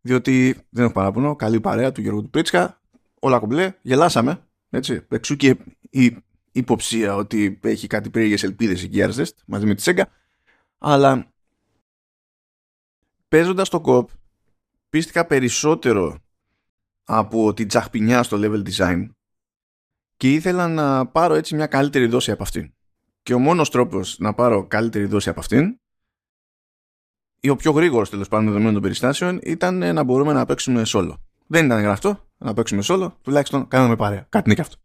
Διότι 0.00 0.66
δεν 0.68 0.84
έχω 0.84 0.92
παράπονο, 0.92 1.36
καλή 1.36 1.60
παρέα 1.60 1.92
του 1.92 2.00
Γιώργου 2.00 2.22
του 2.22 2.30
Πρίτσκα, 2.30 2.80
όλα 3.20 3.38
κομπλέ, 3.38 3.74
γελάσαμε, 3.82 4.46
έτσι, 4.70 5.06
εξού 5.08 5.36
και 5.36 5.56
η 5.90 6.16
υποψία 6.52 7.14
ότι 7.16 7.58
έχει 7.62 7.86
κάτι 7.86 8.10
περίεργες 8.10 8.42
ελπίδες 8.42 8.82
η 8.82 8.90
Gears 8.92 9.24
μαζί 9.46 9.66
με 9.66 9.74
τη 9.74 9.82
Sega, 9.86 10.02
αλλά 10.78 11.32
παίζοντας 13.28 13.68
το 13.68 13.80
κοπ 13.80 14.08
πίστηκα 14.88 15.26
περισσότερο 15.26 16.18
από 17.04 17.54
την 17.54 17.68
τσαχπινιά 17.68 18.22
στο 18.22 18.38
level 18.40 18.62
design 18.68 19.08
και 20.22 20.32
ήθελα 20.32 20.68
να 20.68 21.06
πάρω 21.06 21.34
έτσι 21.34 21.54
μια 21.54 21.66
καλύτερη 21.66 22.06
δόση 22.06 22.30
από 22.30 22.42
αυτήν. 22.42 22.72
Και 23.22 23.34
ο 23.34 23.38
μόνος 23.38 23.70
τρόπος 23.70 24.18
να 24.18 24.34
πάρω 24.34 24.66
καλύτερη 24.66 25.04
δόση 25.04 25.28
από 25.28 25.40
αυτήν 25.40 25.80
ή 27.40 27.48
ο 27.48 27.56
πιο 27.56 27.72
γρήγορος 27.72 28.10
τέλος 28.10 28.28
πάντων 28.28 28.46
δεδομένων 28.46 28.72
των 28.72 28.82
περιστάσεων 28.82 29.40
ήταν 29.42 29.94
να 29.94 30.02
μπορούμε 30.02 30.32
να 30.32 30.46
παίξουμε 30.46 30.82
solo. 30.86 31.14
Δεν 31.46 31.64
ήταν 31.64 31.80
γραφτό 31.80 32.28
να 32.38 32.54
παίξουμε 32.54 32.82
solo, 32.84 33.08
τουλάχιστον 33.22 33.68
κάναμε 33.68 33.96
παρέα. 33.96 34.26
Κάτι 34.28 34.44
είναι 34.44 34.54
και 34.54 34.60
αυτό. 34.60 34.76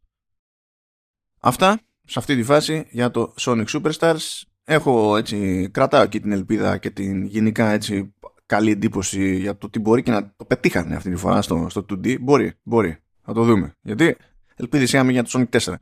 Αυτά 1.39 1.79
σε 2.03 2.19
αυτή 2.19 2.35
τη 2.35 2.43
φάση 2.43 2.87
για 2.89 3.11
το 3.11 3.33
Sonic 3.39 3.65
Superstars. 3.65 4.41
Έχω 4.63 5.17
έτσι, 5.17 5.69
κρατάω 5.71 6.01
εκεί 6.01 6.19
την 6.19 6.31
ελπίδα 6.31 6.77
και 6.77 6.89
την 6.89 7.25
γενικά 7.25 7.71
έτσι 7.71 8.13
καλή 8.45 8.71
εντύπωση 8.71 9.35
για 9.35 9.57
το 9.57 9.65
ότι 9.65 9.79
μπορεί 9.79 10.03
και 10.03 10.11
να 10.11 10.33
το 10.35 10.45
πετύχανε 10.45 10.95
αυτή 10.95 11.09
τη 11.09 11.15
φορά 11.15 11.41
στο, 11.41 11.67
στο 11.69 11.85
2D. 11.89 12.19
Μπορεί, 12.21 12.53
μπορεί. 12.63 12.97
Θα 13.21 13.33
το 13.33 13.43
δούμε. 13.43 13.75
Γιατί 13.81 14.17
ελπίδη 14.57 14.83
είχαμε 14.83 15.11
για 15.11 15.23
το 15.23 15.29
Sonic 15.33 15.59
4. 15.59 15.73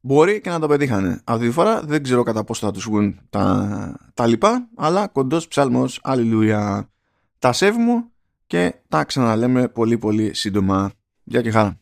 Μπορεί 0.00 0.40
και 0.40 0.50
να 0.50 0.58
το 0.60 0.68
πετύχανε. 0.68 1.20
Αυτή 1.24 1.46
τη 1.46 1.52
φορά 1.52 1.82
δεν 1.82 2.02
ξέρω 2.02 2.22
κατά 2.22 2.44
πόσο 2.44 2.66
θα 2.66 2.72
τους 2.72 2.84
βγουν 2.84 3.20
τα, 3.30 3.96
τα 4.14 4.26
λοιπά, 4.26 4.68
αλλά 4.76 5.08
κοντός 5.08 5.48
ψάλμος, 5.48 6.00
αλληλούια. 6.02 6.90
Τα 7.38 7.52
σέβ 7.52 7.76
μου 7.76 8.10
και 8.46 8.74
τα 8.88 9.04
ξαναλέμε 9.04 9.68
πολύ 9.68 9.98
πολύ 9.98 10.34
σύντομα. 10.34 10.92
Γεια 11.22 11.42
και 11.42 11.50
χαρά. 11.50 11.81